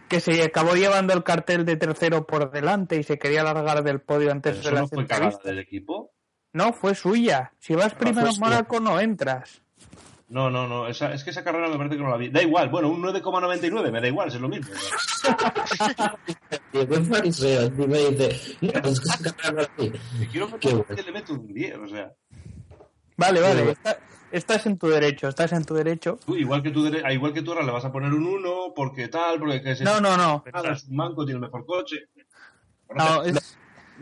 [0.09, 4.01] Que se acabó llevando el cartel de tercero por delante y se quería largar del
[4.01, 6.11] podio antes ¿Pero de ¿Eso no fue del equipo?
[6.53, 7.53] No, fue suya.
[7.59, 8.45] Si vas primero fue en suya.
[8.45, 9.61] Mónaco no entras.
[10.29, 10.87] No, no, no.
[10.87, 12.29] Esa, es que esa carrera me parece que no la vi.
[12.29, 14.71] Da igual, bueno, un 9,99 me da igual, es lo mismo.
[16.73, 19.89] Y buen fariseo, y me dice, no, es que esa carrera no la
[20.19, 20.27] vi.
[20.27, 20.85] Quiero Qué bueno.
[21.05, 22.11] le meto un 10, o sea.
[23.17, 23.71] Vale, vale.
[23.71, 23.97] Está-
[24.31, 26.17] estás en tu derecho, estás en tu derecho.
[26.25, 28.73] Tú, igual que tú, ah, igual que tú ahora le vas a poner un 1,
[28.75, 30.43] porque tal, porque que se No, no, no.
[30.53, 31.97] nada, es un manco, tiene el mejor coche.
[32.95, 33.57] no es-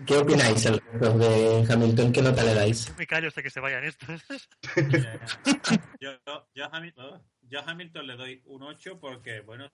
[0.05, 2.11] ¿Qué opináis el resto de Hamilton?
[2.11, 2.87] ¿Qué nota le dais?
[2.87, 4.23] Yo me callo hasta que se vayan estos.
[5.99, 6.11] Yo,
[6.53, 9.69] yo, a Hamilton, yo a Hamilton le doy un 8 porque, bueno,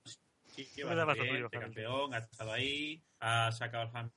[0.48, 4.12] sí que va bien, este campeón, ha estado ahí, ha sacado el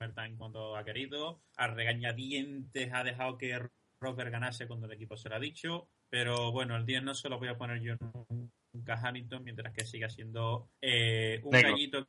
[0.00, 3.56] Hamilton cuando ha querido, a regañadientes ha dejado que
[4.00, 7.28] Rosberg ganase cuando el equipo se lo ha dicho, pero bueno, el 10 no se
[7.28, 7.94] lo voy a poner yo
[8.72, 11.70] nunca a Hamilton mientras que siga siendo eh, un Negro.
[11.70, 12.08] gallito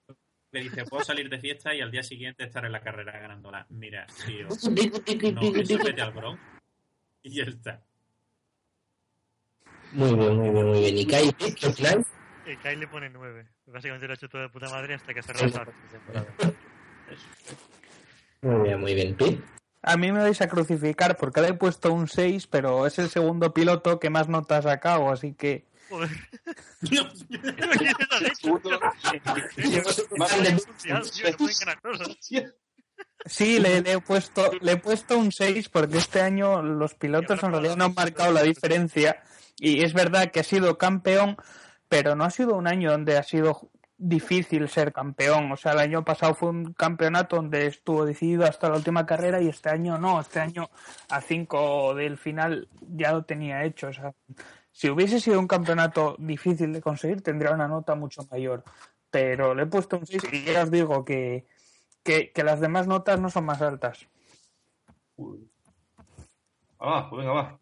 [0.55, 3.65] que dice puedo salir de fiesta y al día siguiente estar en la carrera ganándola.
[3.69, 6.39] Mira, tío, no, eso vete al Bronx
[7.23, 7.81] y ya está.
[9.91, 10.97] Muy bien, muy bien, muy bien.
[10.97, 12.05] ¿Y Kai, qué opináis?
[12.45, 13.47] Eh, Kyle le pone 9.
[13.67, 15.73] Básicamente lo ha hecho todo de puta madre hasta que se temporada.
[18.41, 19.15] Muy bien, muy bien.
[19.15, 19.41] ¿Pete?
[19.81, 23.09] A mí me vais a crucificar porque le he puesto un 6, pero es el
[23.09, 25.65] segundo piloto que más notas ha sacado, así que...
[33.25, 37.41] Sí, le, le he puesto le he puesto un 6 porque este año los pilotos
[37.43, 39.23] en realidad no han marcado la diferencia.
[39.57, 41.37] Y es verdad que ha sido campeón,
[41.87, 45.51] pero no ha sido un año donde ha sido difícil ser campeón.
[45.51, 49.41] O sea, el año pasado fue un campeonato donde estuvo decidido hasta la última carrera
[49.41, 50.19] y este año no.
[50.19, 50.69] Este año
[51.09, 53.87] a 5 del final ya lo tenía hecho.
[53.87, 54.13] O sea,
[54.75, 58.61] si hubiese sido un campeonato difícil de conseguir, tendría una nota mucho mayor.
[59.09, 61.47] Pero le he puesto un 6 y ya os digo que,
[62.03, 64.05] que, que las demás notas no son más altas.
[66.77, 67.59] Ah, pues venga, va.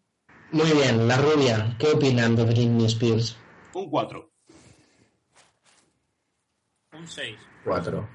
[0.50, 1.76] Muy bien, la rubia.
[1.78, 3.38] ¿Qué opinan de Britney Spears?
[3.74, 4.32] Un 4.
[6.94, 7.38] Un 6.
[7.62, 8.08] Cuatro.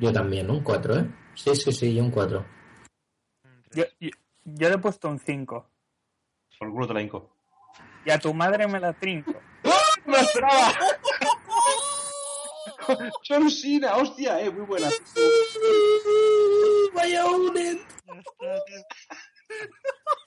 [0.00, 1.14] Yo también, un cuatro, ¿eh?
[1.34, 2.46] Sí, sí, sí, yo un cuatro.
[3.74, 4.08] Yo, yo,
[4.42, 5.70] yo le he puesto un 5.
[6.58, 7.37] Por el culo te la hinco.
[8.04, 9.34] Y a tu madre me la trinco.
[10.06, 10.72] ¡Me esperaba!
[13.28, 14.88] John Cena, hostia, eh, muy buena.
[16.94, 17.80] Vaya unen.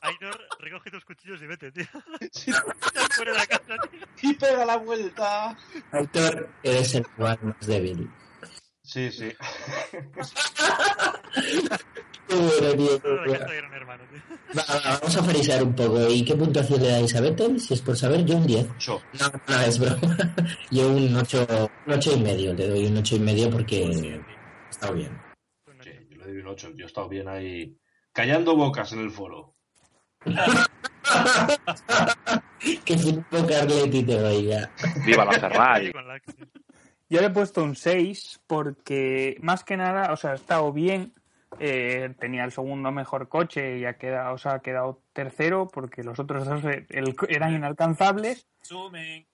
[0.01, 1.85] Ainor, recoge tus cuchillos y vete, tío.
[2.31, 2.51] Sí,
[3.11, 3.99] fuera de la casa, tío.
[4.21, 5.57] y pega la vuelta.
[5.91, 8.11] Aitor, eres el rival más débil.
[8.83, 9.33] Sí, sí.
[12.27, 13.01] Qué bueno, tío.
[13.01, 14.30] Casa de gran hermano, tío.
[14.57, 16.09] Va, va, vamos a farisear un poco.
[16.09, 17.59] ¿Y qué puntuación le dais a Vettel?
[17.59, 18.67] Si es por saber, yo un 10.
[18.75, 19.01] Ocho.
[19.19, 19.99] No, no, es broma.
[20.71, 22.53] Yo un 8, un ocho y medio.
[22.53, 24.19] Le doy un 8 y medio porque
[24.69, 25.17] está bien.
[25.81, 26.71] Sí, yo le doy un 8.
[26.75, 27.77] Yo he estado bien ahí
[28.11, 29.55] callando bocas en el foro.
[32.85, 34.71] que Filippo Carletti te oiga.
[35.05, 35.91] Viva la Ferrari.
[37.09, 41.13] Yo le he puesto un 6 porque más que nada, o sea, ha estado bien.
[41.59, 46.03] Eh, tenía el segundo mejor coche y ha quedado, o sea, ha quedado tercero porque
[46.03, 46.85] los otros dos eh,
[47.29, 48.47] eran inalcanzables.
[48.61, 49.25] Sumen.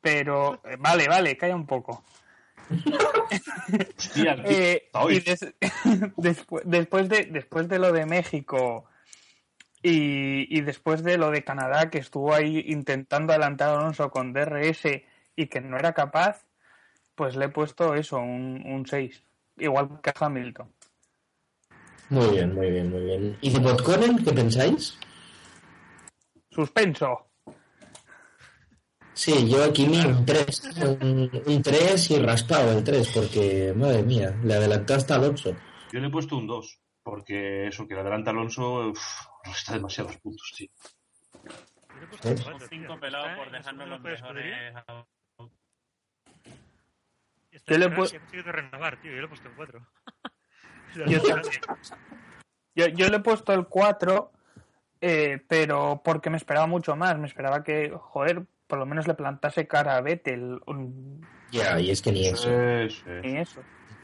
[0.00, 2.04] Pero, eh, vale, vale, calla un poco.
[3.98, 5.54] Hostia, Eh, y des-
[6.16, 8.86] despu- después, de, después de lo de México
[9.82, 14.32] y, y después de lo de Canadá, que estuvo ahí intentando adelantar a Alonso con
[14.32, 15.02] DRS
[15.36, 16.44] y que no era capaz,
[17.14, 19.22] pues le he puesto eso, un, un 6.
[19.58, 20.70] Igual que a Hamilton.
[22.10, 23.38] Muy bien, muy bien, muy bien.
[23.40, 24.98] ¿Y de Botconen, qué pensáis?
[26.50, 27.30] Suspenso.
[29.12, 30.62] Sí, yo aquí mi un 3.
[31.00, 35.56] Un, un 3 y raspado el 3 porque, madre mía, le adelantó hasta Alonso.
[35.92, 36.80] Yo le he puesto un 2.
[37.02, 39.00] Porque eso, que le adelanta Alonso, uf,
[39.44, 40.68] nos está demasiados puntos, tío.
[41.44, 42.32] Yo le he puesto ¿Eh?
[42.32, 42.78] un cuatro, tío.
[42.80, 44.74] Cinco pelados por dejarnos los mejores.
[47.66, 49.10] Yo le he en pu- Francia, he conseguido renovar, tío.
[49.12, 49.86] Yo le he puesto un 4.
[51.06, 51.60] Yo también.
[52.74, 54.30] Yo, yo le he puesto el 4,
[55.00, 57.18] eh, pero porque me esperaba mucho más.
[57.18, 60.60] Me esperaba que, joder, por lo menos le plantase cara a Vettel.
[60.66, 62.50] un- Ya, y es que ni eso.
[62.88, 63.10] Sí, sí.
[63.22, 63.62] Ni eso.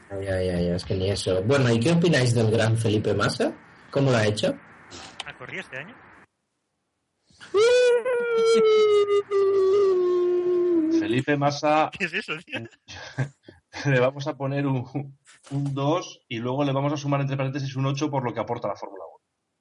[0.09, 1.41] Ya, ya, ya, es que ni eso.
[1.43, 3.51] Bueno, ¿y qué opináis del gran Felipe Massa?
[3.91, 4.55] ¿Cómo lo ha hecho?
[5.25, 5.95] Ah, ¿corría este año?
[10.99, 12.59] Felipe Massa ¿Qué es eso, tío?
[13.85, 15.17] le vamos a poner un,
[15.51, 18.39] un 2 y luego le vamos a sumar entre paréntesis un 8 por lo que
[18.39, 19.03] aporta la Fórmula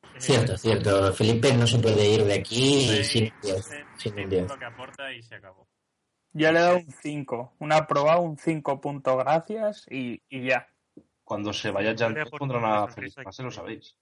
[0.02, 0.14] 1.
[0.14, 1.12] Eh, Cierto, cierto.
[1.12, 3.64] Felipe no se puede ir de aquí Sí, sin un 10.
[3.64, 4.48] sí, Sin un 10.
[4.48, 5.66] lo que aporta y se acabó.
[6.34, 7.54] Yo le he dado un 5.
[7.58, 10.66] Un aprobado, un 5 punto gracias y, y ya.
[11.24, 13.22] Cuando se vaya aporta pondrán una a Felipe.
[13.24, 13.96] Massa, lo sabéis.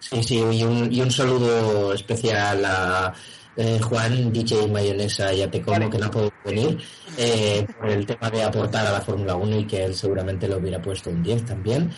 [0.00, 3.14] Sí, sí, y un, y un saludo especial a
[3.56, 5.90] eh, Juan, DJ Mayonesa, ya te como, Vale.
[5.90, 6.78] que no ha podido venir,
[7.18, 10.56] eh, por el tema de aportar a la Fórmula 1 y que él seguramente lo
[10.56, 11.90] hubiera puesto un 10 también.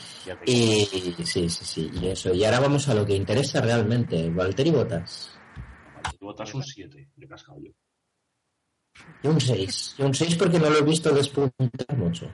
[0.45, 0.85] Y
[1.25, 2.35] sí, sí, sí, y eso.
[2.35, 5.39] Y ahora vamos a lo que interesa realmente, Valtteri Bottas.
[6.03, 7.71] Te botas un 7, le he cascado yo.
[9.23, 9.95] Y un 6.
[9.99, 12.31] Y un 6 porque no lo he visto despuntar mucho.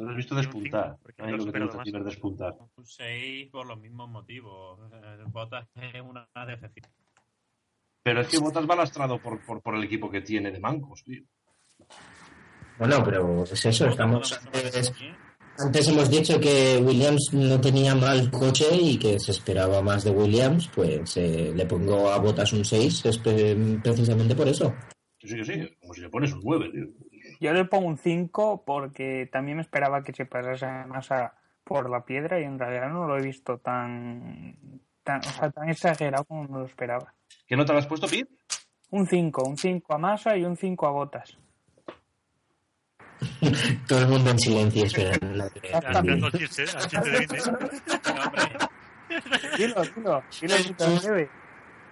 [0.00, 0.96] No lo has visto despuntar.
[1.06, 2.56] cinco, no lo que despuntar.
[2.76, 4.78] Un 6 por los mismos motivos.
[4.92, 6.90] Eh, Bottas es una decepción.
[8.02, 11.04] Pero es que Botas va lastrado por, por, por el equipo que tiene de mancos,
[11.04, 11.22] tío.
[12.78, 14.60] Bueno, pero es eso, estamos me
[15.58, 20.10] antes, hemos dicho que Williams no tenía mal coche y que se esperaba más de
[20.10, 24.74] Williams, pues eh, le pongo a Bottas un 6 espe- precisamente por eso.
[25.18, 25.76] Sí, que sí.
[25.78, 26.86] Como si le pones un 9, tío.
[27.40, 31.34] Yo le pongo un 5 porque también me esperaba que se pasase más a-
[31.64, 34.56] por la piedra y en realidad no lo he visto tan,
[35.02, 37.14] tan, o sea, tan exagerado como me lo esperaba.
[37.46, 38.28] ¿Qué nota le has puesto, Pete?
[38.90, 41.38] Un 5, un 5 a Massa y un 5 a Botas.
[43.88, 45.36] Todo el mundo en silencio esperando.
[45.36, 45.50] la
[46.32, 47.26] chiste, al chiste de
[49.58, 50.54] Dilo, dilo, dilo.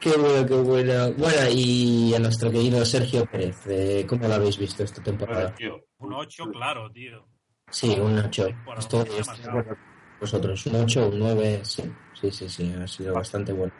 [0.00, 1.12] Qué bueno, qué bueno.
[1.18, 5.54] Bueno, y a nuestro querido Sergio Pérez, eh, ¿cómo lo habéis visto esta temporada?
[5.56, 5.80] Tío.
[5.98, 7.26] un 8, claro, tío.
[7.70, 8.48] Sí, un 8.
[8.64, 9.58] Por Estoy, abajo, estoy de marcado.
[9.58, 10.66] acuerdo con vosotros.
[10.66, 11.82] Un 8, un 9, sí.
[12.20, 13.72] Sí, sí, sí, ha sido bastante bueno.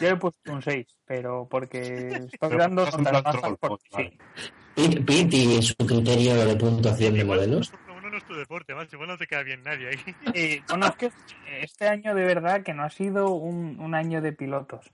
[0.00, 3.56] Yo he puesto un 6, pero porque estoy Pero dando estás en plan bajas troll,
[3.60, 4.18] porque vale.
[4.76, 5.00] sí.
[5.00, 7.72] Pete y su criterio de puntuación de modelos.
[7.88, 8.94] 1 no es tu deporte, macho.
[8.94, 10.14] Igual no te queda bien nadie ahí.
[10.34, 11.10] Y, bueno, es que
[11.62, 14.92] este año de verdad que no ha sido un, un año de pilotos.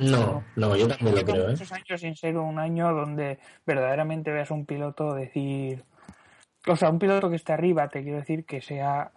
[0.00, 1.50] No, no, yo también lo creo, ¿eh?
[1.52, 5.84] muchos años sin ser un año donde verdaderamente veas un piloto decir...
[6.66, 9.12] O sea, un piloto que esté arriba, te quiero decir que sea...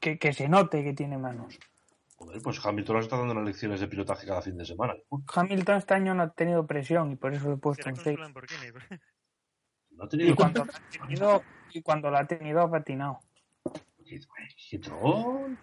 [0.00, 1.58] Que, que se note que tiene manos.
[2.16, 4.94] Joder, pues Hamilton nos está dando unas lecciones de pilotaje cada fin de semana.
[5.34, 8.04] Hamilton este año no ha tenido presión y por eso le he puesto un con
[8.04, 8.16] 6.
[8.16, 8.72] su Lamborghini.
[8.72, 9.00] pero-
[9.92, 13.20] No ha Y tenido cuando lo ha tenido, y cuando lo ha tenido ha patinado.
[14.04, 14.18] ¿Qué,
[14.70, 15.54] qué troll?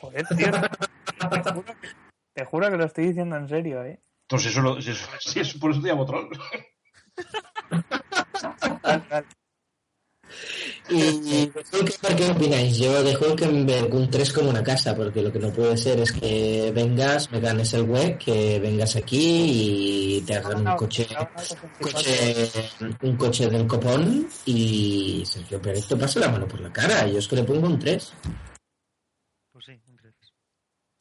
[0.00, 0.46] Joder, tío.
[2.34, 4.00] Te juro, que, lo estoy diciendo en serio, ¿eh?
[4.28, 6.26] Entonces eso, lo- si eso, si eso- por eso te llamo troll.
[10.90, 12.76] Y de Hulkenberg, ¿qué opináis?
[12.78, 16.12] Yo de Hulkenberg un 3 como una casa, porque lo que no puede ser es
[16.12, 21.06] que vengas, me ganes el web, que vengas aquí y te hagan un coche,
[21.80, 22.50] coche
[23.02, 27.06] un coche del copón y Sergio Pérez te pasa la mano por la cara.
[27.06, 28.12] Yo es que le pongo un 3.
[29.52, 30.14] Pues sí, un tres.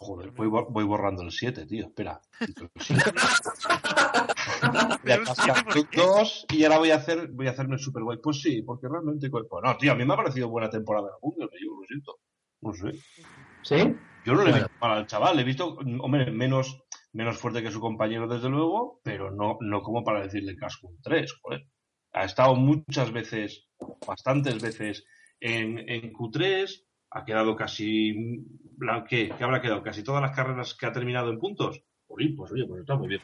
[0.04, 1.88] Joder, voy, bo- voy borrando el 7, tío.
[1.88, 2.22] Espera.
[6.50, 8.20] Y ahora voy a hacer voy a hacerme el super guay.
[8.22, 9.30] Pues sí, porque realmente.
[9.30, 12.20] Pues no, tío, a mí me ha parecido buena temporada de Google, yo lo siento.
[12.62, 12.92] No sé.
[13.64, 13.96] ¿Sí?
[14.26, 16.82] Yo no le he visto mal al chaval, le he visto, hombre, menos,
[17.12, 21.02] menos fuerte que su compañero, desde luego, pero no, no como para decirle casco un
[21.02, 21.68] 3, joder.
[22.14, 23.68] Ha estado muchas veces,
[24.08, 25.04] bastantes veces
[25.42, 28.44] en, en Q3, ha quedado casi,
[29.08, 29.30] ¿qué?
[29.38, 29.84] ¿Qué habrá quedado?
[29.84, 31.84] Casi todas las carreras que ha terminado en puntos.
[32.38, 33.22] Pues oye, pues está muy bien.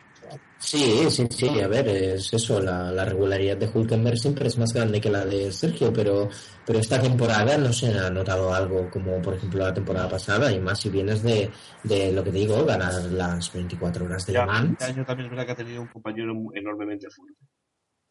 [0.57, 4.73] Sí, sí, sí, a ver, es eso, la, la regularidad de Hulkenberg siempre es más
[4.73, 6.27] grande que la de Sergio, pero,
[6.65, 10.59] pero esta temporada no se ha notado algo como por ejemplo la temporada pasada, y
[10.59, 11.51] más si vienes de,
[11.83, 14.71] de lo que digo, ganar las 24 horas de Le Mans.
[14.71, 17.45] este año también es verdad que ha tenido un compañero enormemente fuerte.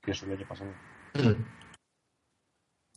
[0.01, 0.71] Que eso el año pasado.
[1.15, 1.68] Mm.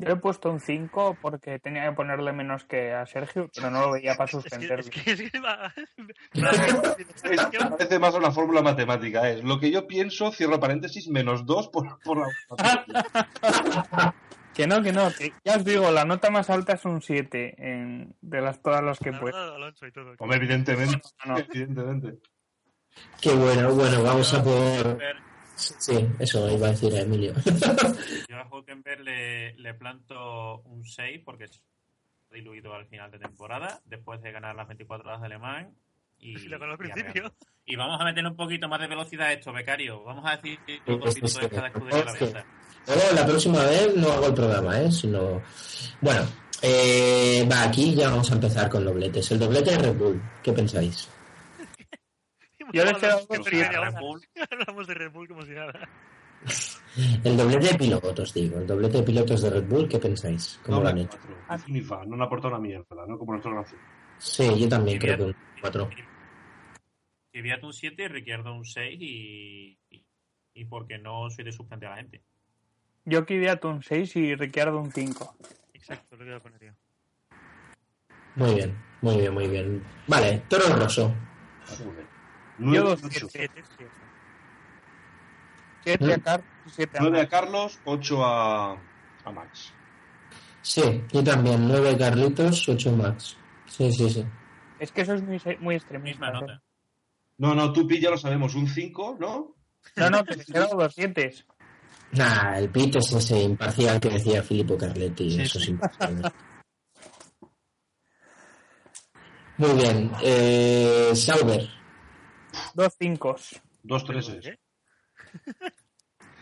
[0.01, 3.69] Yo le he puesto un 5 porque tenía que ponerle menos que a Sergio, pero
[3.69, 4.79] no lo veía para Es que, suspenderlo.
[4.85, 5.73] es que, es que va.
[7.31, 11.69] Es- parece más una fórmula matemática, es lo que yo pienso, cierro paréntesis, menos 2
[11.69, 12.27] por, por la...
[14.53, 17.55] Que no, que no, que ya os digo, la nota más alta es un 7
[17.57, 19.55] en, de las todas las que La puedo.
[20.19, 21.39] Hombre, evidentemente, No, no.
[21.39, 22.19] evidentemente.
[23.21, 24.99] Qué bueno, bueno, vamos a por...
[25.79, 27.33] Sí, eso iba a decir a Emilio.
[28.29, 33.81] Yo a Hulkenberg le, le planto un 6 porque ha diluido al final de temporada,
[33.85, 35.69] después de ganar las 24 horas de Le Mans.
[36.19, 37.33] Y, Si lo ganó al y principio.
[37.77, 40.03] vamos a meter un poquito más de velocidad a esto, becario.
[40.03, 41.39] Vamos a decir Sí, sí, pilotos sí.
[41.41, 42.33] de cada escudería a la vez.
[42.87, 44.91] Luego, la próxima vez no hago el programa, ¿eh?
[44.91, 45.41] Sino...
[46.01, 46.21] Bueno,
[46.63, 49.31] eh, va, aquí ya vamos a empezar con dobletes.
[49.31, 51.07] El doblete de Red Bull, ¿qué pensáis?
[52.73, 53.99] Yo le he echado Hablamos ahora.
[53.99, 54.21] Bull.
[54.51, 55.89] Hablamos de Red Bull como si nada.
[57.23, 58.57] El doblete de pilotos, digo.
[58.59, 60.59] El doblete de pilotos de Red Bull, ¿qué pensáis?
[60.63, 61.17] ¿Cómo lo han hecho?
[61.47, 61.65] cuatro.
[61.67, 63.17] Ni fa, no han aportado una mierda, ¿no?
[63.17, 63.65] Como nuestro Gran
[64.17, 65.35] Sí, yo también creo que bien.
[65.55, 65.89] un 4.
[67.33, 70.05] Kvyat un 7 y Ricciardo un 6 y, y,
[70.53, 72.21] y porque no soy de suspender a la gente.
[73.05, 75.35] Yo Kvyat un 6 y Ricciardo un 5.
[75.73, 76.71] Exacto, lo que iba a poner yo.
[78.35, 79.83] Muy bien, muy bien, muy bien.
[80.07, 81.13] Vale, Toro Rosso.
[81.67, 82.05] Joder.
[82.05, 82.10] Yo
[82.61, 83.27] 9, dos 8.
[83.29, 83.91] Siete, siete.
[85.83, 87.31] 7 a 7 a 9 a Max.
[87.31, 88.71] Carlos, 8 a,
[89.25, 89.73] a Max.
[90.61, 91.67] Sí, yo también.
[91.67, 93.35] 9 Carlitos, 8 Max.
[93.67, 94.25] Sí, sí, sí.
[94.79, 96.27] Es que eso es muy, se- muy extremista.
[96.31, 96.41] Misma ¿eh?
[96.41, 96.63] nota.
[97.37, 99.55] No, no, tú Pi, ya lo sabemos, un 5, ¿no?
[99.95, 101.33] No, no, que me he quedado dos 7.
[102.11, 105.31] Nah, el pit es ese imparcial que decía Filippo Carletti.
[105.31, 106.31] Sí, eso es imparcial.
[109.57, 110.11] Muy bien.
[110.21, 111.67] Eh, Sauber.
[112.73, 113.35] Dos 5.
[113.83, 114.43] Dos treses.
[114.43, 114.59] ¿Qué?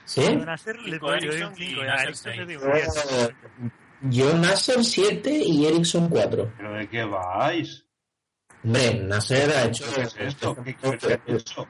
[0.05, 0.21] ¿Sí?
[0.23, 2.36] Yo a Nasser le Cinco doy un Ericsson 5 y y a Nasser Ericsson le
[2.38, 2.47] seis.
[2.47, 4.15] digo un 10.
[4.15, 6.53] Yo Nasser 7 y Ericsson 4.
[6.57, 7.86] ¿Pero de qué vais?
[8.63, 10.55] Hombre, Nasser ha hecho ¿Qué es esto?
[10.63, 11.67] ¿Qué qué es esto?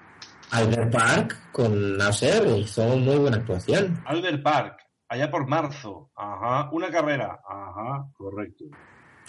[0.52, 4.02] Albert Park con Nasser hizo muy buena actuación.
[4.06, 6.12] Albert Park, allá por marzo.
[6.16, 7.40] Ajá, una carrera.
[7.48, 8.66] Ajá, correcto.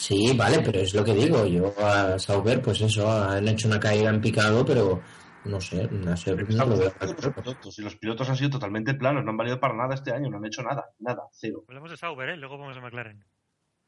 [0.00, 1.44] Sí, vale, pero es lo que digo.
[1.46, 5.02] Yo a Sauber, pues eso, han hecho una caída en picado, pero
[5.44, 6.84] no sé, no lo veo hablando de
[7.26, 10.10] los pilotos, y los pilotos han sido totalmente planos, no han valido para nada este
[10.12, 11.64] año, no han hecho nada, nada, cero.
[11.68, 12.36] Hablamos de Sauber, ¿eh?
[12.38, 13.22] Luego vamos a McLaren.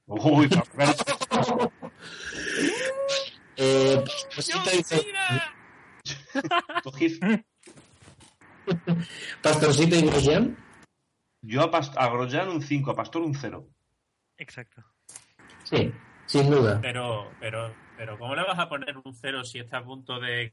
[0.07, 1.73] Uy, pero-
[3.57, 4.03] Eh,
[6.83, 7.23] Cogid.
[9.43, 10.57] Pastorcito y Grosjean.
[11.43, 13.67] Yo a, Past- a Grosjean un 5, a Pastor un 0.
[14.39, 14.83] Exacto.
[15.73, 15.93] Sí,
[16.27, 16.79] sin duda.
[16.83, 20.53] Pero, pero, pero, ¿cómo le vas a poner un cero si está a punto de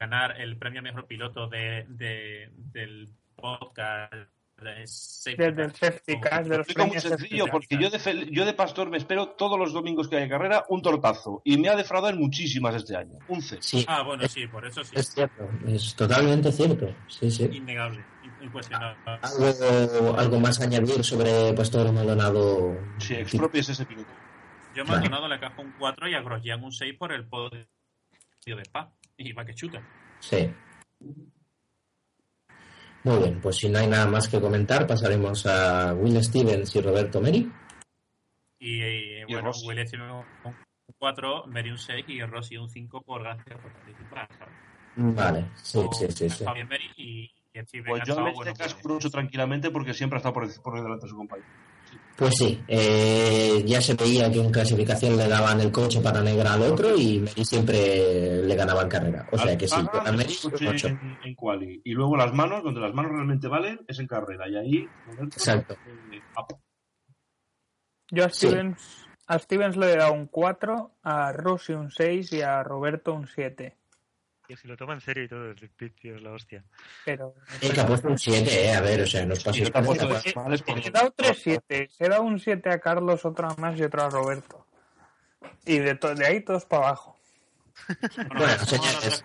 [0.00, 4.12] ganar el premio mejor piloto de, de- del podcast?
[4.60, 5.92] de Safety Desde el Car?
[5.92, 8.96] safety car de los muy premios sencillo, porque yo de, Fel- yo de Pastor me
[8.96, 11.42] espero todos los domingos que haya carrera un tortazo.
[11.44, 13.20] Y me ha defraudado en muchísimas este año.
[13.28, 13.58] Un C.
[13.60, 14.96] Sí, Ah, bueno, sí, por eso sí.
[14.96, 16.92] es cierto, es totalmente cierto.
[17.06, 17.44] Sí, sí.
[17.52, 18.98] Innegable, in- incuestionable.
[19.22, 22.76] Algo, algo más a añadir sobre Pastor Maldonado.
[22.98, 24.10] Sí, expropies ese piloto.
[24.78, 27.66] Yo a Maldonado le cajo un 4 y a Grosjean un 6 por el podio
[28.46, 28.92] de Spa.
[29.16, 29.82] Y va que chuta.
[30.20, 30.48] Sí.
[33.02, 36.80] Muy bien, pues si no hay nada más que comentar, pasaremos a Will Stevens y
[36.80, 37.50] Roberto Meri.
[38.60, 39.66] Y, eh, Y bueno, Rossi.
[39.66, 40.54] Will Stevens un
[40.96, 44.28] 4, Mary un 6 y Rossi un 5 por gracias por participar.
[44.38, 44.54] ¿sabes?
[44.94, 46.44] Vale, sí, sí, sí, sí.
[46.54, 50.18] Bien Mary y, y Pues yo estado Meri bueno, casco pues, mucho tranquilamente porque siempre
[50.18, 51.48] ha estado por, por delante de su compañero.
[52.18, 56.54] Pues sí, eh, ya se veía que en clasificación le daban el coche para negra
[56.54, 59.28] al otro y Meri siempre le ganaba en carrera.
[59.30, 60.34] O sea que sí, Ah, yo a Meri
[60.84, 61.80] en, en quali.
[61.84, 64.48] Y luego las manos, donde las manos realmente valen, es en carrera.
[64.48, 64.88] Y ahí,
[65.22, 65.74] Exacto.
[65.74, 66.20] eh.
[68.10, 68.48] Yo a Sí.
[68.48, 73.14] Stevens, a Stevens le he dado un 4, a Rossi un 6 y a Roberto
[73.14, 73.77] un 7.
[74.48, 75.70] Y si lo toma en serio y todo, el
[76.00, 76.64] tío, es la hostia.
[77.04, 79.66] Pero El que ha puesto un 7, eh, a ver, o sea, nos Y paséis
[79.66, 81.90] yo te apuesto por de chavales por he dado 3 7.
[81.92, 84.66] Se he dado un 7 a Carlos, otro a más y otro a Roberto.
[85.66, 87.16] Y de, to- de ahí todos para abajo.
[88.36, 89.22] Bueno, señores.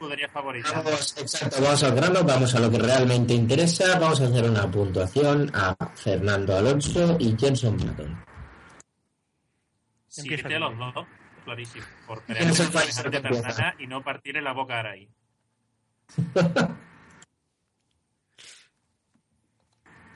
[0.73, 3.97] Vamos, exacto, vamos al grano, vamos a lo que realmente interesa.
[3.99, 8.23] Vamos a hacer una puntuación a Fernando Alonso y Jenson Button.
[10.07, 11.05] Siete Empieza los dos,
[11.43, 11.85] clarísimo.
[12.07, 15.09] Por ¿Quién crear es el una semejante ternana y no partirle la boca a ahí.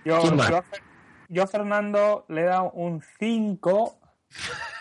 [0.05, 0.63] Yo, yo,
[1.28, 3.99] yo a Fernando le he dado un 5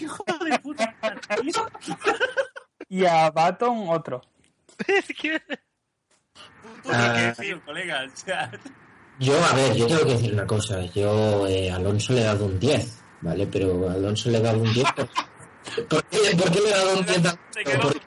[0.00, 0.94] ¡Hijo de puta!
[2.88, 4.22] y a Baton otro.
[4.86, 5.40] es que...
[6.88, 7.32] Ah,
[7.64, 8.04] colega.
[8.04, 8.50] O sea,
[9.18, 10.82] Yo, a ver, yo tengo que decir una cosa.
[10.86, 13.46] Yo eh, Alonso le he dado un 10, ¿vale?
[13.46, 14.86] Pero Alonso le he dado un 10.
[14.92, 15.08] ¿Por,
[15.88, 17.60] ¿por qué, por qué le he dado un 10 a se Alonso?
[17.64, 18.00] quedó- Porque,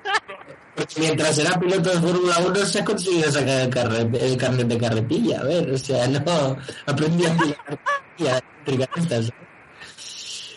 [0.75, 4.67] porque mientras era piloto de Fórmula 1 se ha conseguido sacar el, carre- el carnet
[4.67, 5.39] de carretilla.
[5.41, 9.31] A ver, o sea, no aprendí a pillar carretilla eléctrica estas.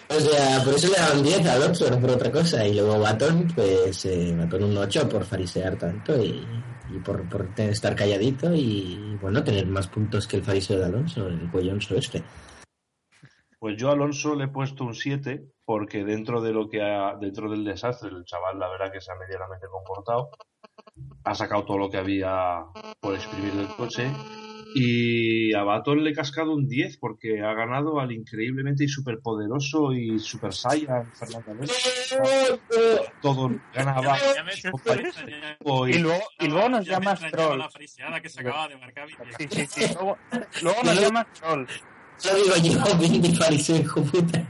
[0.08, 2.66] O sea, por eso le un 10 a Alonso, no por otra cosa.
[2.66, 6.46] Y luego Batón, pues eh, Batón un 8 por farisear tanto y,
[6.94, 11.26] y por, por estar calladito y, bueno, tener más puntos que el fariseo de Alonso,
[11.26, 12.22] el cuellonso este.
[13.58, 17.16] Pues yo a Alonso le he puesto un 7 porque dentro de lo que ha,
[17.18, 20.28] dentro del desastre, el chaval la verdad que se ha medianamente comportado,
[21.24, 22.60] ha sacado todo lo que había
[23.00, 24.10] por exprimir del coche
[24.74, 29.92] y a Baton le he cascado un 10 porque ha ganado al increíblemente y superpoderoso
[29.94, 31.74] y super saiyan Fernando Alonso.
[33.22, 33.60] Todo me-
[34.02, 34.12] ya-
[35.96, 37.58] Y luego, y luego nos llamas troll.
[38.10, 39.08] la que se acababa de marcar.
[39.38, 39.94] Sí, sí, sí.
[39.94, 40.18] Luego,
[40.62, 41.66] luego nos llamas troll.
[42.24, 44.46] Lo digo yo, Vinny fariseo, hijo puta.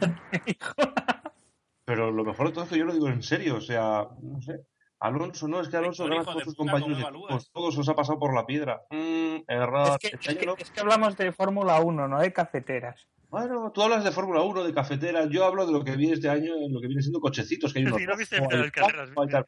[1.85, 4.41] Pero lo mejor de todo es que yo lo digo en serio, o sea, no
[4.41, 4.67] sé.
[5.01, 7.51] Alonso, no, es que Alonso gana con sus compañeros de ¿cómo equipo, evalúas?
[7.51, 8.83] todos os ha pasado por la piedra.
[8.91, 9.89] Mm, error.
[9.89, 10.55] Es que, Este es, que, no.
[10.57, 13.09] es que hablamos de Fórmula 1, no de cafeteras.
[13.29, 16.29] Bueno, tú hablas de Fórmula 1, de cafeteras, yo hablo de lo que viene este
[16.29, 19.11] año, lo que viene siendo cochecitos, que hay unos Si no viste hay las carreras,
[19.11, 19.47] blancos, hay tal.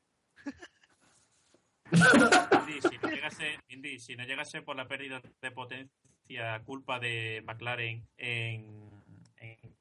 [2.66, 5.94] Indy, si no llegase, Indy, si no llegase por la pérdida de potencia
[6.64, 8.90] culpa de McLaren en,
[9.36, 9.76] en,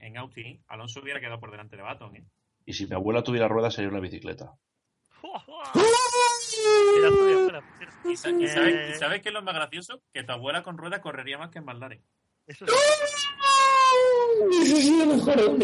[0.00, 2.16] en Austin, Alonso hubiera quedado por delante de Baton.
[2.16, 2.24] ¿eh?
[2.66, 4.54] Y si mi abuela tuviera ruedas sería una bicicleta.
[8.04, 10.00] ¿Y, sa- y sabes, qué es lo más gracioso?
[10.12, 12.02] Que tu abuela con ruedas correría más que en McLaren.
[12.46, 12.72] Eso sí.
[14.62, 15.58] Eso sí, mejor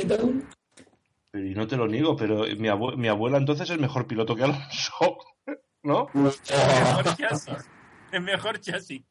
[1.37, 4.45] y no te lo niego, pero mi, abue- mi abuela entonces es mejor piloto que
[4.45, 5.19] Alonso.
[5.83, 6.09] ¿No?
[6.15, 7.71] El mejor chasis.
[8.13, 9.03] El mejor chasis.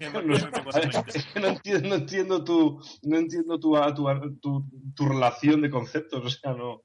[0.00, 1.16] No, mejor chasis.
[1.16, 4.64] es que no entiendo, no entiendo tu, no entiendo tu, tu, tu,
[4.94, 6.82] tu relación de conceptos, o sea, no.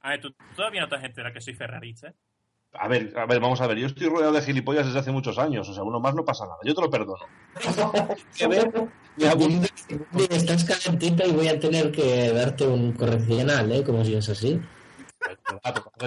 [0.00, 2.14] A ver, tú todavía no te has enterado que soy ferrarista.
[2.72, 5.38] A ver, a ver, vamos a ver, yo estoy rodeado de gilipollas desde hace muchos
[5.38, 7.26] años, o sea, uno más no pasa nada, yo te lo perdono.
[8.44, 8.72] A ver,
[9.16, 13.82] Dime, estás calentita y voy a tener que darte un correccional, ¿eh?
[13.82, 14.60] Como si es así.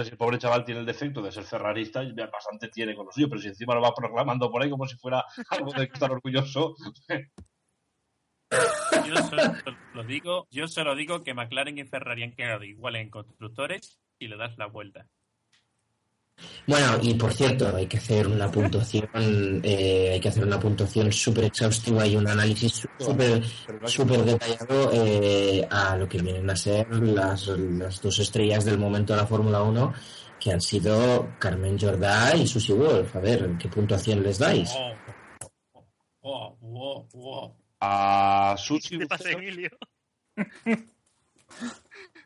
[0.02, 3.12] Si el pobre chaval tiene el defecto de ser ferrarista, ya bastante tiene con lo
[3.12, 6.10] suyo, pero si encima lo va proclamando por ahí como si fuera algo de estar
[6.10, 6.74] orgulloso,
[9.06, 9.42] Yo solo
[9.94, 14.28] lo digo, yo solo digo que McLaren y Ferrari han quedado iguales en constructores y
[14.28, 15.08] le das la vuelta.
[16.66, 21.12] Bueno, y por cierto, hay que hacer una puntuación, eh, hay que hacer una puntuación
[21.12, 23.44] súper exhaustiva y un análisis súper
[23.84, 29.12] súper detallado eh, a lo que vienen a ser las, las dos estrellas del momento
[29.12, 29.92] de la Fórmula 1,
[30.40, 33.14] que han sido Carmen Jordá y Susie Wolf.
[33.14, 34.70] A ver, ¿qué puntuación les dais?
[36.22, 37.56] Oh, oh, oh, oh.
[37.80, 39.70] a Susi ¿Qué pasa, Emilio?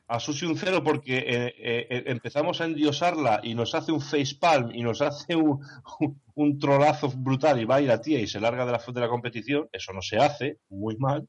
[0.08, 4.00] a Susi un cero porque eh, eh, eh, empezamos a endiosarla y nos hace un
[4.00, 5.60] facepalm y nos hace un,
[6.00, 8.82] un, un trolazo brutal y va a ir a tía y se larga de la,
[8.86, 11.28] de la competición, eso no se hace, muy mal.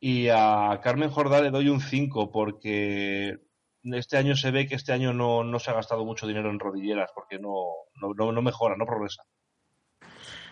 [0.00, 3.36] Y a Carmen Jordá le doy un 5 porque
[3.82, 6.60] este año se ve que este año no, no se ha gastado mucho dinero en
[6.60, 7.66] rodilleras porque no,
[8.00, 9.24] no, no, no mejora, no progresa.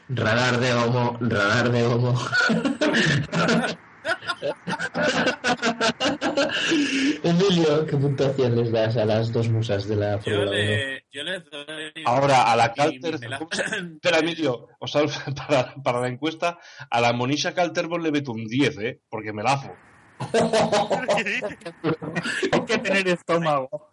[0.08, 2.14] Radar de homo, radar de homo.
[7.22, 10.52] Emilio, ¿qué puntuación les das a las dos musas de la Yo, Fórmula 1?
[10.52, 11.92] le, yo les doy.
[12.04, 15.02] Ahora, a la Calter, y me la- ¿cómo se- Espera, Emilio, o sea,
[15.48, 16.58] para, para la encuesta,
[16.90, 19.00] a la Monisha Calterbol le meto un 10, ¿eh?
[19.08, 19.74] Porque me lafo.
[22.52, 23.92] Hay que tener estómago.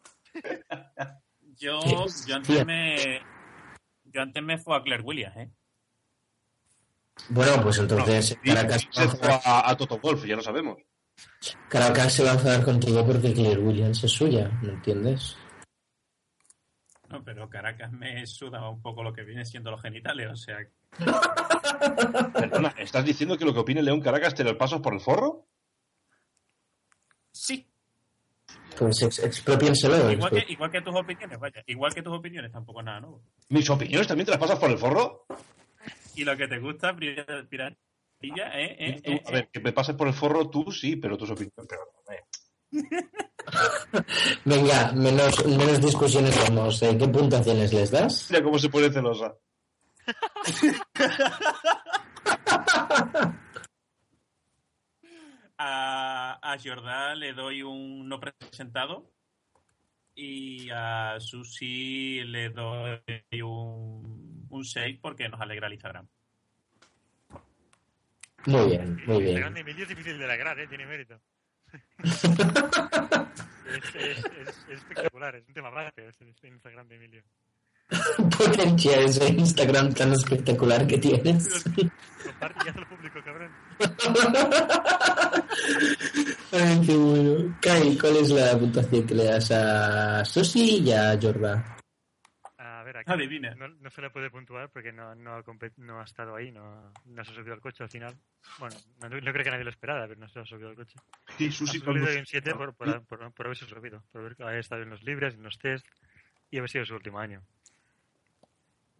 [1.57, 1.79] Yo,
[2.27, 3.21] yo antes me.
[4.05, 5.49] Yo antes me fue a Claire Williams, ¿eh?
[7.29, 10.77] Bueno, pues entonces Caracas, Se fue a, a Toto Golf, ya lo sabemos.
[11.69, 15.37] Caracas se va a enfadar contigo porque Claire Williams es suya, ¿me entiendes?
[17.09, 20.57] No, pero Caracas me suda un poco lo que viene siendo los genitales, o sea.
[22.33, 25.45] Perdona, ¿estás diciendo que lo que opine León Caracas te lo pasas por el forro?
[27.31, 27.67] Sí,
[28.77, 30.11] Pues ex expropiénselo.
[30.11, 31.63] igual que, igual que tus opiniones, vaya.
[31.67, 33.21] Igual que tus opiniones, tampoco es nada nuevo.
[33.49, 35.25] ¿Mis opiniones también te las pasas por el forro?
[36.15, 38.75] Y lo que te gusta, pir- piratilla, ¿eh?
[38.79, 39.01] ¿eh?
[39.03, 39.23] Tú, ¿eh?
[39.25, 41.67] a ver, que me pases por el forro tú sí, pero tus opiniones...
[44.45, 46.81] Venga, menos, menos discusiones vamos.
[46.81, 46.97] ¿eh?
[46.97, 48.27] ¿Qué puntuaciones les das?
[48.31, 49.35] Mira cómo se pone celosa.
[55.57, 59.11] A, a Jordá le doy un no presentado.
[60.15, 63.01] Y a Susi le doy
[63.41, 64.22] un,
[64.57, 66.07] un 6 porque nos alegra el Instagram.
[68.45, 69.35] Muy bien, muy El bien.
[69.37, 70.67] grande Emilio es difícil de lograr, ¿eh?
[70.67, 71.19] Tiene mérito.
[72.03, 72.23] es,
[73.95, 74.25] es, es,
[74.69, 77.23] es espectacular, es un tema aparte este este Instagram de Emilio.
[78.37, 81.63] Potencia ese Instagram tan espectacular que tienes.
[82.23, 83.51] Comparte y hazlo público, cabrón.
[86.51, 87.57] Ay, qué bueno.
[87.61, 91.77] Kai, ¿cuál es la puntuación que le das a Susi y a Jorda?
[92.93, 93.55] Ver, aquí Adivina.
[93.55, 95.43] no, no se le puede puntuar porque no, no, ha,
[95.77, 98.15] no ha estado ahí, no, no se ha subido al coche al final.
[98.59, 100.95] Bueno, no, no creo que nadie lo esperara, pero no se ha subido al coche.
[101.27, 104.59] Ha Susi subido cuando- un 7 por, por, por, por haberse subido, por haber, haber
[104.59, 105.85] estado en los libres, en los test
[106.51, 107.41] y haber sido su último año.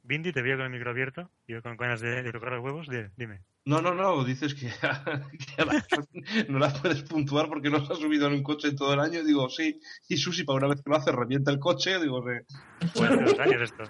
[0.06, 2.88] Bindi, te veo con el micro abierto y con ganas de, de tocar los huevos.
[2.90, 3.42] Di- Dime.
[3.66, 4.68] No, no, no, dices que,
[5.56, 5.86] que la-
[6.50, 9.24] no las puedes puntuar porque no se ha subido en un coche todo el año.
[9.24, 9.80] Digo, sí.
[10.10, 12.00] Y Susi, para una vez que lo hace, revienta el coche.
[12.02, 12.88] Digo, sí.
[12.94, 13.84] Fue hace dos años esto.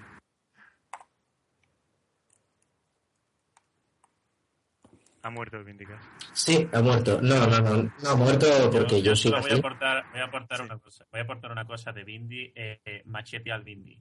[5.23, 6.03] Ha muerto Vindicas.
[6.33, 7.19] Sí, ha muerto.
[7.21, 7.83] No, no, no.
[8.03, 9.31] No ha muerto porque yo, sí.
[9.31, 11.05] voy a aportar, voy a aportar una cosa.
[11.11, 13.97] Voy a aportar una cosa de Bindi, eh, eh, machete al Bindi.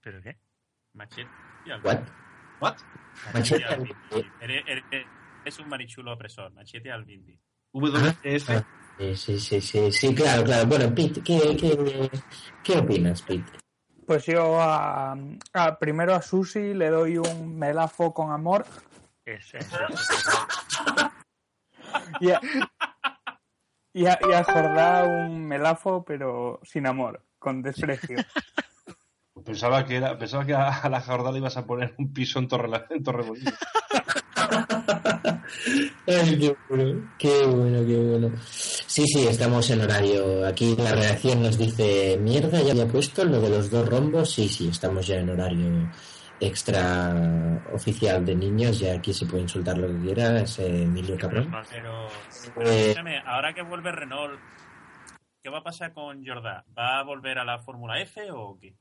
[0.00, 0.36] ¿Pero qué?
[0.98, 1.30] Machete
[1.72, 1.96] al What?
[1.96, 2.12] Bindi.
[2.60, 2.76] ¿What?
[3.32, 4.32] Machete Machete al al Bindi.
[4.40, 5.06] Eres, eres-
[5.44, 6.52] es un marichulo opresor.
[6.52, 7.38] Machete al Bindi.
[7.72, 8.52] WS.
[8.52, 8.64] Ah,
[8.98, 10.66] Sí, sí, sí, sí, sí, claro, claro.
[10.66, 12.10] Bueno, Pete, ¿qué, qué,
[12.64, 13.44] qué opinas, Pete?
[14.04, 15.12] Pues yo a,
[15.52, 18.66] a- primero a Susi le doy un melafo con amor
[19.24, 20.08] Es, es- es-
[22.20, 22.40] y a,
[23.92, 28.18] y a, y a Jordá un melafo pero sin amor, con desprecio.
[29.48, 32.38] Pensaba que era, pensaba que a, a la Jordá le ibas a poner un piso
[32.38, 33.54] en Torre, en Torremolinos.
[36.06, 38.30] Ay, qué bueno, qué bueno, qué bueno.
[38.42, 40.46] Sí, sí, estamos en horario.
[40.46, 44.30] Aquí la redacción nos dice, mierda, ya había puesto lo de los dos rombos.
[44.30, 45.90] Sí, sí, estamos ya en horario
[46.40, 48.78] extra oficial de niños.
[48.80, 50.40] Ya aquí se puede insultar lo que quiera.
[50.40, 51.50] Es eh, Emilio Cabrón.
[51.70, 52.06] Pero,
[52.60, 54.38] Eh, escúchame, ahora que vuelve Renault,
[55.42, 56.66] ¿qué va a pasar con Jordá?
[56.76, 58.74] ¿Va a volver a la Fórmula F o qué?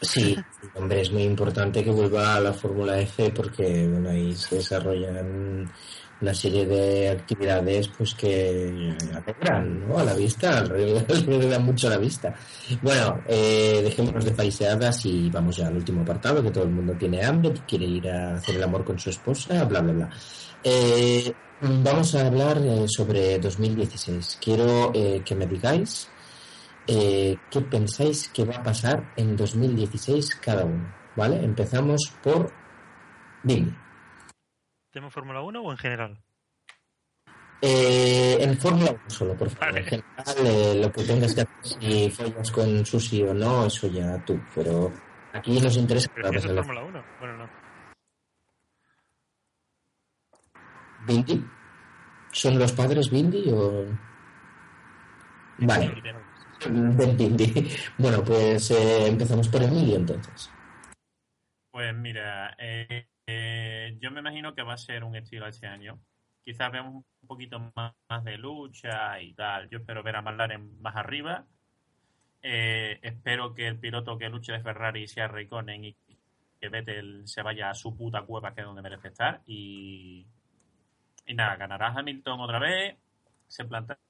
[0.00, 0.36] Sí,
[0.74, 5.70] hombre, es muy importante que vuelva a la Fórmula F porque bueno, ahí se desarrollan
[6.20, 9.98] una serie de actividades pues que alegran ¿no?
[9.98, 12.34] a la vista, alegran mucho a la vista.
[12.82, 16.94] Bueno, eh, dejémonos de faiseadas y vamos ya al último apartado, que todo el mundo
[16.98, 20.10] tiene hambre, quiere ir a hacer el amor con su esposa, bla, bla, bla.
[20.62, 24.38] Eh, vamos a hablar eh, sobre 2016.
[24.42, 26.08] Quiero eh, que me digáis
[26.92, 31.36] eh, qué pensáis que va a pasar en 2016 cada uno, ¿vale?
[31.44, 32.52] Empezamos por
[33.44, 33.72] Billy.
[34.90, 36.18] ¿Tema Fórmula 1 o en general?
[37.62, 39.72] Eh, en Fórmula 1 solo, por favor.
[39.72, 39.80] Vale.
[39.80, 43.86] En general, eh, lo que tengas que hacer, si follas con Susi o no, eso
[43.86, 44.40] ya tú.
[44.52, 44.90] Pero
[45.32, 46.44] aquí nos interesa ¿Pero es.
[46.44, 47.04] Fórmula 1?
[47.20, 47.50] Bueno, no.
[51.06, 51.44] ¿Bindi?
[52.32, 53.86] ¿Son los padres Bindi o...?
[55.58, 55.94] Vale.
[57.98, 60.50] Bueno, pues eh, empezamos por Emilio entonces.
[61.70, 65.98] Pues mira, eh, eh, yo me imagino que va a ser un estilo este año.
[66.44, 69.68] Quizás veamos un poquito más, de lucha y tal.
[69.70, 71.46] Yo espero ver a McLaren más arriba.
[72.42, 75.96] Espero que el piloto que luche de Ferrari sea Raikkonen y
[76.60, 79.42] que Vettel se vaya a su puta cueva, que es donde merece estar.
[79.46, 80.26] Y,
[81.26, 82.96] y nada, ganará Hamilton otra vez.
[83.46, 84.00] Se plantará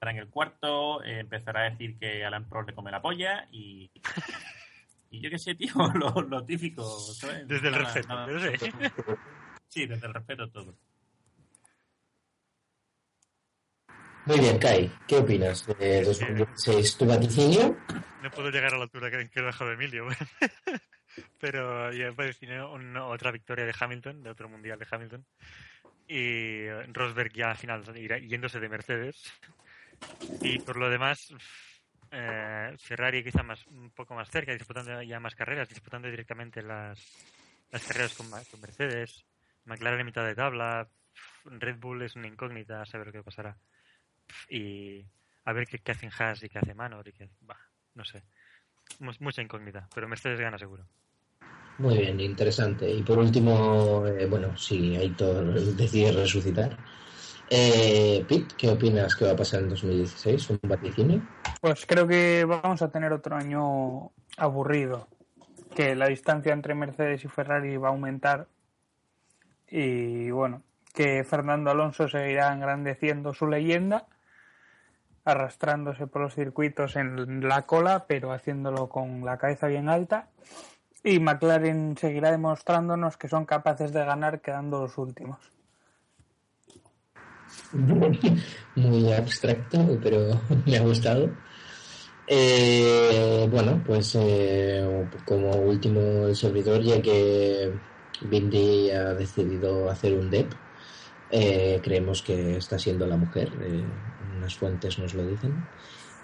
[0.00, 1.02] en el cuarto.
[1.04, 3.48] eh, empezará a decir que Alan Prost le come la polla.
[3.50, 3.90] Y,
[5.10, 6.82] y yo qué sé, tío, lo, lo típico.
[6.98, 7.46] ¿sabes?
[7.48, 8.70] Desde el Nada- respeto, nada- pero sí.
[9.68, 10.74] Sí, desde el respeto todo.
[14.24, 16.98] Muy bien, Kai, ¿qué opinas de 2016?
[16.98, 17.76] ¿Tu vaticinio?
[18.22, 20.06] No puedo llegar a la altura que, que he dejado de Emilio.
[21.40, 25.26] Pero yo vaticinio una- otra victoria de Hamilton, de otro mundial de Hamilton.
[26.06, 29.22] Y Rosberg ya al final irá- yéndose de Mercedes.
[30.42, 31.32] Y por lo demás,
[32.10, 36.98] eh, Ferrari quizá más, un poco más cerca, disputando ya más carreras, disputando directamente las,
[37.70, 38.30] las carreras con,
[38.60, 39.24] Mercedes.
[39.64, 40.88] McLaren en mitad de tabla.
[41.44, 43.56] Red Bull es una incógnita, a saber qué pasará.
[44.48, 45.04] Y
[45.44, 47.28] a ver qué, qué hacen Haas y qué hace Manor y qué...
[47.40, 47.58] Bah,
[47.94, 48.22] no sé.
[49.00, 50.86] Mu- Mucha incógnita, pero Mercedes gana seguro.
[51.78, 52.90] Muy bien, interesante.
[52.90, 55.44] Y por último, eh, bueno, si Aitor
[55.76, 56.76] decide resucitar.
[57.50, 60.50] Eh, Pete, ¿qué opinas que va a pasar en 2016?
[60.50, 61.22] ¿Un vaticinio?
[61.60, 65.08] Pues creo que vamos a tener otro año aburrido,
[65.74, 68.48] que la distancia entre Mercedes y Ferrari va a aumentar
[69.70, 70.62] y bueno,
[70.94, 74.06] que Fernando Alonso seguirá engrandeciendo su leyenda,
[75.24, 80.28] arrastrándose por los circuitos en la cola, pero haciéndolo con la cabeza bien alta.
[81.04, 85.38] Y McLaren seguirá demostrándonos que son capaces de ganar quedando los últimos.
[88.74, 91.30] Muy abstracto, pero me ha gustado.
[92.26, 97.72] Eh, bueno, pues eh, como último servidor, ya que
[98.20, 100.52] Bindi ha decidido hacer un DEP,
[101.30, 103.50] eh, creemos que está siendo la mujer,
[104.36, 105.66] unas fuentes nos lo dicen.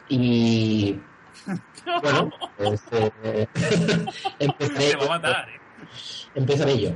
[0.08, 1.00] Y
[2.02, 2.82] bueno, pues,
[4.38, 4.98] empezaré, ¿eh?
[6.34, 6.90] empezaré yo.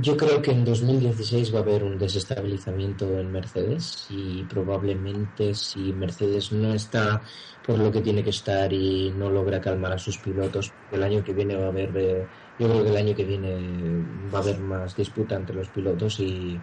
[0.00, 5.92] Yo creo que en 2016 va a haber un desestabilizamiento en Mercedes y probablemente si
[5.92, 7.22] Mercedes no está
[7.64, 11.22] por lo que tiene que estar y no logra calmar a sus pilotos, el año
[11.22, 12.26] que viene va a haber, eh,
[12.58, 14.04] yo creo que el año que viene
[14.34, 16.60] va a haber más disputa entre los pilotos y,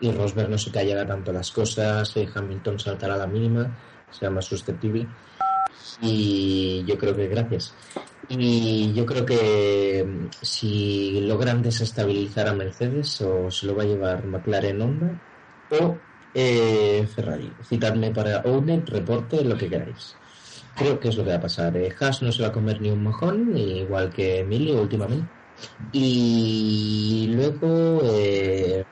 [0.00, 3.74] y Rosberg no se callará tanto las cosas, eh, Hamilton saltará a la mínima,
[4.10, 5.08] será más susceptible
[6.00, 7.74] y yo creo que gracias.
[8.28, 13.86] Y yo creo que mm, si logran desestabilizar a Mercedes o se lo va a
[13.86, 15.20] llevar McLaren Honda
[15.70, 15.96] o
[16.34, 17.50] eh, Ferrari.
[17.62, 20.16] Citadme para Owner, reporte, lo que queráis.
[20.76, 21.76] Creo que es lo que va a pasar.
[21.76, 25.28] Eh, Haas no se va a comer ni un mojón, igual que Emilio últimamente.
[25.92, 28.84] Y luego eh,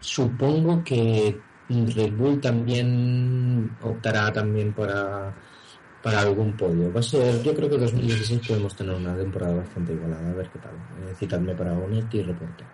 [0.00, 1.38] supongo que
[1.68, 5.34] Red Bull también optará también para
[6.08, 6.90] para algún podio.
[6.90, 10.48] Va a ser, yo creo que 2016 podemos tener una temporada bastante igualada, a ver
[10.48, 10.72] qué tal.
[10.72, 12.64] Eh, citadme para un y reporte.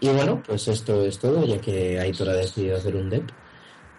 [0.00, 3.30] Y bueno, pues esto es todo, ya que Aitor ha decidido hacer un DEP.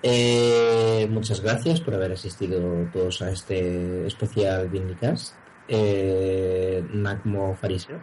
[0.04, 5.34] Eh, muchas gracias por haber asistido todos a este especial Vindicast.
[5.68, 8.00] Eh, Nacmo Fariseo.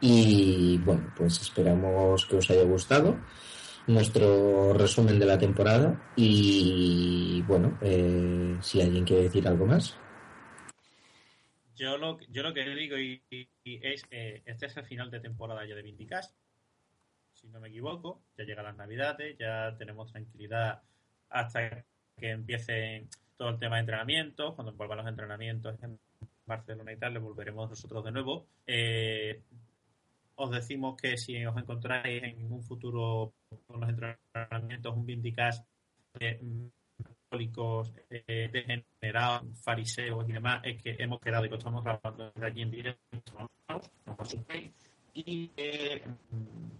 [0.00, 3.16] Y bueno, pues esperamos que os haya gustado
[3.92, 6.12] nuestro resumen de la temporada.
[6.16, 9.96] Y bueno, eh, si alguien quiere decir algo más.
[11.76, 15.74] Yo lo, yo lo que digo es, eh, este es el final de temporada ya
[15.74, 16.34] de Vindicast,
[17.32, 20.82] si no me equivoco, ya llegan las navidades, ya tenemos tranquilidad
[21.30, 21.84] hasta
[22.18, 23.06] que empiece
[23.38, 25.98] todo el tema de entrenamientos, cuando vuelvan los entrenamientos en
[26.44, 28.46] Barcelona y tal, le volveremos nosotros de nuevo.
[28.66, 29.40] Eh,
[30.40, 33.34] os decimos que si os encontráis en un futuro
[33.66, 35.66] con los entrenamientos, un Vindicast
[37.30, 42.62] católicos, eh, degenerados, fariseos y demás, es que hemos quedado y estamos grabando desde allí
[42.62, 44.36] en directo, no os.
[45.14, 46.70] Y eh, mm,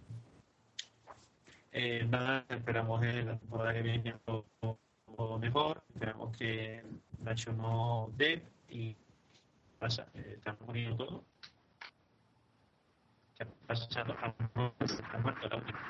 [1.72, 6.82] eh, nada, esperamos en la temporada que viene todo mejor, esperamos que
[7.18, 8.96] Nacho no dé y
[9.78, 11.24] pasa, eh, estamos poniendo todo.
[13.40, 14.14] ¿Qué ha pasado?
[14.20, 15.80] Ha muerto la última.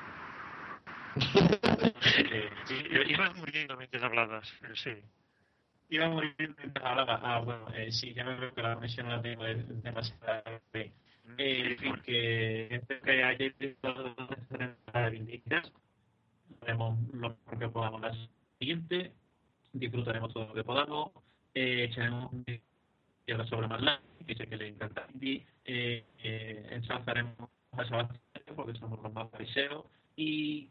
[2.31, 2.75] Eh, Sí,
[3.09, 4.91] ibas muriendo mientras hablabas, pero sí.
[5.89, 7.19] Iba a morir mientras hablaba.
[7.21, 10.93] Ah, bueno, eh, sí, ya me veo que la conexión la tengo de- demasiado bien.
[11.37, 14.15] Eh, en fin, que espero que hayáis temporada
[14.93, 15.71] de Vindictas.
[16.61, 18.13] Haremos lo mejor que podamos la
[18.59, 19.11] siguiente.
[19.73, 21.11] Disfrutaremos todo lo que podamos.
[21.53, 22.45] Eh, echaremos un
[23.25, 25.45] tierra sobre más larga, que le encanta Indy.
[25.65, 27.35] Eh, eh, ensalzaremos
[27.71, 28.19] a Sebastián
[28.55, 29.85] porque somos los más fariseos.
[30.15, 30.69] Y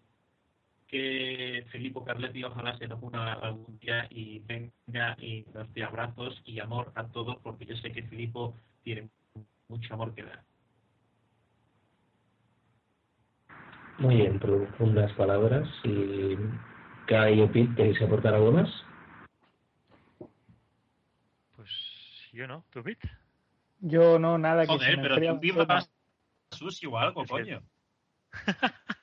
[0.91, 6.43] que Filippo Carletti ojalá se nos una algún día y venga y nos dé abrazos
[6.45, 9.09] y amor a todos porque yo sé que Filippo tiene
[9.69, 10.43] mucho amor que dar.
[13.99, 15.69] Muy bien, profundas palabras.
[15.85, 16.35] Y
[17.07, 18.69] Kai o Pete, ¿queréis aportar algo más?
[21.55, 21.69] Pues
[22.33, 23.11] yo no, ¿tú, Pete?
[23.81, 25.37] Yo no, nada que se Joder, me pero enfría
[26.51, 27.63] tú sushi o algo, Es coño.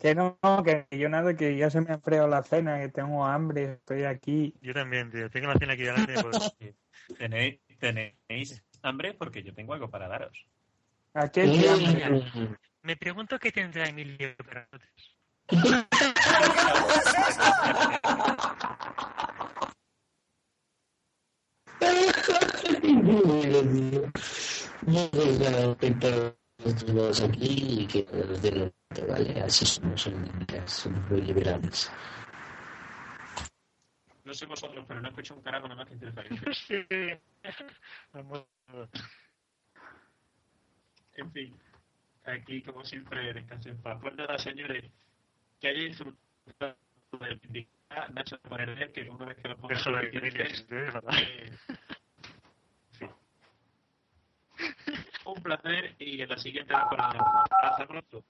[0.00, 3.24] Que no, que yo nada, que ya se me ha enfriado la cena, que tengo
[3.24, 4.52] hambre, estoy aquí.
[4.60, 5.30] Yo también, tío.
[5.30, 6.14] Tengo la cena aquí delante.
[7.08, 10.46] Pues, ¿Tenéis, tenéis hambre porque yo tengo algo para daros.
[11.14, 12.24] ¿A qué hambre?
[12.82, 15.16] Me pregunto qué tendrá Emilio para nosotros.
[24.86, 26.34] Muchas ganas de estar
[26.86, 28.02] todos aquí y que
[28.40, 29.42] den un rato, ¿vale?
[29.42, 30.08] Así somos
[30.66, 31.90] somos muy liberales.
[34.24, 35.98] No sé vosotros, pero no escucho un carajo nada más que.
[36.54, 36.86] Sí.
[41.14, 41.54] En fin,
[42.24, 43.98] aquí como siempre descansen en paz.
[44.00, 44.84] Pues nada, señores,
[45.60, 46.76] que hayáis disfrutado
[47.20, 47.68] del.
[48.14, 50.62] Nacho de poner que una vez que lo pongas Eso de en Emilio, inglés, sí,
[50.62, 51.12] es verdad.
[51.18, 51.58] Eh,
[52.92, 53.10] en fin.
[55.24, 57.44] Un placer y en la siguiente temporada.
[57.62, 58.24] Hasta pronto.